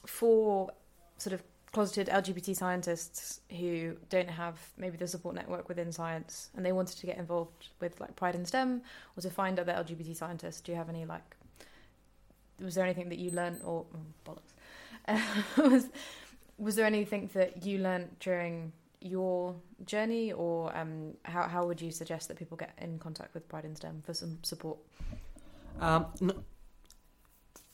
For 0.06 0.70
sort 1.16 1.34
of 1.34 1.42
closeted 1.72 2.08
LGBT 2.08 2.54
scientists 2.54 3.40
who 3.58 3.96
don't 4.10 4.28
have 4.28 4.58
maybe 4.76 4.96
the 4.98 5.08
support 5.08 5.34
network 5.34 5.68
within 5.68 5.90
science 5.90 6.50
and 6.54 6.64
they 6.64 6.72
wanted 6.72 6.98
to 6.98 7.06
get 7.06 7.16
involved 7.16 7.68
with 7.80 7.98
like 8.00 8.14
Pride 8.14 8.34
in 8.34 8.44
STEM 8.44 8.82
or 9.16 9.22
to 9.22 9.30
find 9.30 9.58
other 9.58 9.72
LGBT 9.72 10.14
scientists, 10.14 10.60
do 10.60 10.72
you 10.72 10.78
have 10.78 10.88
any 10.88 11.04
like 11.04 11.36
was 12.60 12.74
there 12.74 12.84
anything 12.84 13.08
that 13.08 13.18
you 13.18 13.30
learned 13.30 13.60
or 13.64 13.86
oh, 13.94 14.36
bollocks 15.06 15.56
was 15.70 15.88
was 16.58 16.76
there 16.76 16.86
anything 16.86 17.28
that 17.32 17.64
you 17.64 17.78
learned 17.78 18.08
during 18.20 18.72
your 19.00 19.54
journey 19.84 20.32
or 20.32 20.76
um, 20.76 21.14
how, 21.24 21.42
how 21.42 21.66
would 21.66 21.80
you 21.80 21.90
suggest 21.90 22.28
that 22.28 22.36
people 22.36 22.56
get 22.56 22.72
in 22.78 22.98
contact 22.98 23.34
with 23.34 23.48
Pride 23.48 23.64
in 23.64 23.74
STEM 23.74 24.02
for 24.04 24.14
some 24.14 24.38
support? 24.42 24.78
Um, 25.80 26.06
no, 26.20 26.34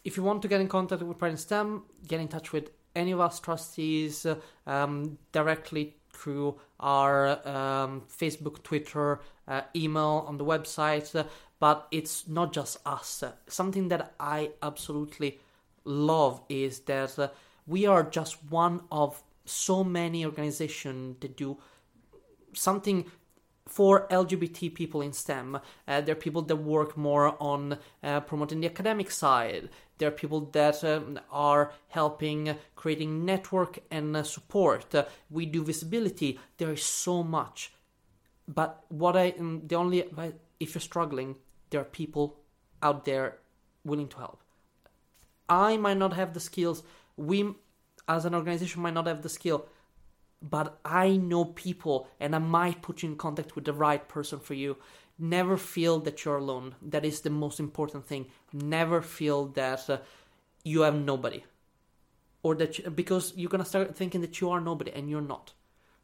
if 0.04 0.16
you 0.16 0.22
want 0.22 0.40
to 0.42 0.48
get 0.48 0.60
in 0.60 0.68
contact 0.68 1.02
with 1.02 1.18
Pride 1.18 1.32
in 1.32 1.36
STEM, 1.36 1.82
get 2.06 2.20
in 2.20 2.28
touch 2.28 2.52
with 2.52 2.70
any 2.98 3.12
of 3.12 3.20
us 3.20 3.40
trustees 3.40 4.26
um, 4.66 5.18
directly 5.32 5.94
through 6.12 6.56
our 6.80 7.46
um, 7.48 8.02
Facebook, 8.10 8.62
Twitter, 8.62 9.20
uh, 9.46 9.62
email 9.74 10.24
on 10.26 10.36
the 10.36 10.44
website. 10.44 11.14
Uh, 11.14 11.24
but 11.60 11.88
it's 11.90 12.28
not 12.28 12.52
just 12.52 12.78
us. 12.86 13.22
Uh, 13.22 13.32
something 13.48 13.88
that 13.88 14.12
I 14.20 14.50
absolutely 14.62 15.38
love 15.84 16.40
is 16.48 16.80
that 16.80 17.18
uh, 17.18 17.28
we 17.66 17.86
are 17.86 18.02
just 18.02 18.42
one 18.50 18.82
of 18.92 19.22
so 19.44 19.82
many 19.82 20.24
organizations 20.24 21.16
that 21.20 21.36
do 21.36 21.56
something 22.52 23.06
for 23.66 24.06
LGBT 24.08 24.74
people 24.74 25.02
in 25.02 25.12
STEM. 25.12 25.56
Uh, 25.86 26.00
there 26.00 26.12
are 26.12 26.18
people 26.18 26.42
that 26.42 26.56
work 26.56 26.96
more 26.96 27.36
on 27.40 27.78
uh, 28.02 28.20
promoting 28.20 28.60
the 28.60 28.66
academic 28.66 29.10
side. 29.10 29.68
There 29.98 30.08
are 30.08 30.12
people 30.12 30.40
that 30.52 30.82
um, 30.84 31.18
are 31.30 31.72
helping 31.88 32.56
creating 32.76 33.24
network 33.24 33.78
and 33.90 34.16
uh, 34.16 34.22
support. 34.22 34.94
Uh, 34.94 35.04
we 35.30 35.46
do 35.46 35.62
visibility. 35.64 36.38
There 36.56 36.72
is 36.72 36.84
so 36.84 37.22
much. 37.22 37.72
But 38.46 38.84
what 38.88 39.16
I 39.16 39.34
um, 39.38 39.62
the 39.66 39.76
only 39.76 40.04
if 40.60 40.74
you're 40.74 40.80
struggling, 40.80 41.36
there 41.70 41.80
are 41.80 41.84
people 41.84 42.38
out 42.82 43.04
there 43.04 43.38
willing 43.84 44.08
to 44.08 44.18
help. 44.18 44.42
I 45.48 45.76
might 45.76 45.96
not 45.96 46.12
have 46.12 46.34
the 46.34 46.40
skills. 46.40 46.82
We, 47.16 47.54
as 48.06 48.24
an 48.24 48.34
organization, 48.34 48.82
might 48.82 48.94
not 48.94 49.06
have 49.06 49.22
the 49.22 49.28
skill 49.28 49.66
but 50.40 50.78
I 50.84 51.16
know 51.16 51.44
people 51.44 52.08
and 52.20 52.34
I 52.34 52.38
might 52.38 52.82
put 52.82 53.02
you 53.02 53.10
in 53.10 53.16
contact 53.16 53.54
with 53.54 53.64
the 53.64 53.72
right 53.72 54.06
person 54.06 54.38
for 54.38 54.54
you. 54.54 54.76
Never 55.18 55.56
feel 55.56 55.98
that 56.00 56.24
you're 56.24 56.36
alone. 56.36 56.74
That 56.80 57.04
is 57.04 57.20
the 57.20 57.30
most 57.30 57.58
important 57.60 58.06
thing. 58.06 58.26
Never 58.52 59.02
feel 59.02 59.46
that 59.48 59.88
uh, 59.90 59.98
you 60.64 60.82
have 60.82 60.94
nobody. 60.94 61.44
Or 62.42 62.54
that 62.54 62.78
you, 62.78 62.90
because 62.90 63.32
you're 63.36 63.50
to 63.50 63.64
start 63.64 63.96
thinking 63.96 64.20
that 64.20 64.40
you 64.40 64.50
are 64.50 64.60
nobody 64.60 64.92
and 64.92 65.10
you're 65.10 65.20
not. 65.20 65.52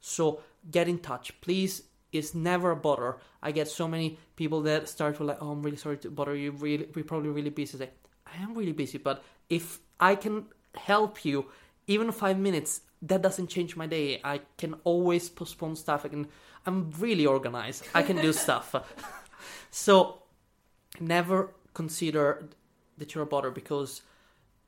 So 0.00 0.40
get 0.70 0.88
in 0.88 0.98
touch. 0.98 1.40
Please 1.40 1.82
it's 2.14 2.34
never 2.34 2.70
a 2.70 2.76
bother. 2.76 3.16
I 3.42 3.50
get 3.50 3.68
so 3.68 3.88
many 3.88 4.18
people 4.36 4.62
that 4.62 4.88
start 4.88 5.18
with 5.18 5.28
like, 5.28 5.38
"Oh, 5.42 5.50
I'm 5.50 5.62
really 5.62 5.76
sorry 5.76 5.98
to 5.98 6.10
bother 6.10 6.36
you. 6.36 6.52
Really, 6.52 6.88
we're 6.94 7.04
probably 7.04 7.30
really 7.30 7.50
busy." 7.50 7.76
Say, 7.76 7.90
I 8.24 8.42
am 8.42 8.54
really 8.54 8.72
busy, 8.72 8.98
but 8.98 9.22
if 9.50 9.80
I 9.98 10.14
can 10.14 10.46
help 10.76 11.24
you, 11.24 11.46
even 11.88 12.12
five 12.12 12.38
minutes, 12.38 12.82
that 13.04 13.22
doesn't 13.22 13.48
change 13.48 13.76
my 13.76 13.86
day. 13.86 14.20
I 14.24 14.40
can 14.58 14.74
always 14.84 15.28
postpone 15.28 15.76
stuff. 15.76 16.04
I 16.04 16.08
can. 16.08 16.26
I'm 16.66 16.90
really 16.98 17.26
organized. 17.26 17.86
I 17.94 18.02
can 18.02 18.16
do 18.16 18.32
stuff. 18.32 18.74
so 19.70 20.22
never 21.00 21.54
consider 21.74 22.48
that 22.96 23.14
you're 23.14 23.24
a 23.24 23.26
bother 23.26 23.50
because 23.50 24.02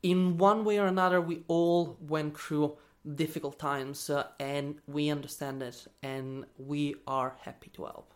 in 0.02 0.36
one 0.36 0.64
way 0.64 0.78
or 0.78 0.86
another 0.86 1.20
we 1.20 1.42
all 1.48 1.96
went 2.00 2.38
through 2.38 2.76
difficult 3.14 3.58
times 3.58 4.10
uh, 4.10 4.26
and 4.40 4.76
we 4.86 5.08
understand 5.08 5.62
it 5.62 5.86
and 6.02 6.44
we 6.58 6.96
are 7.06 7.36
happy 7.42 7.70
to 7.70 7.84
help. 7.84 8.12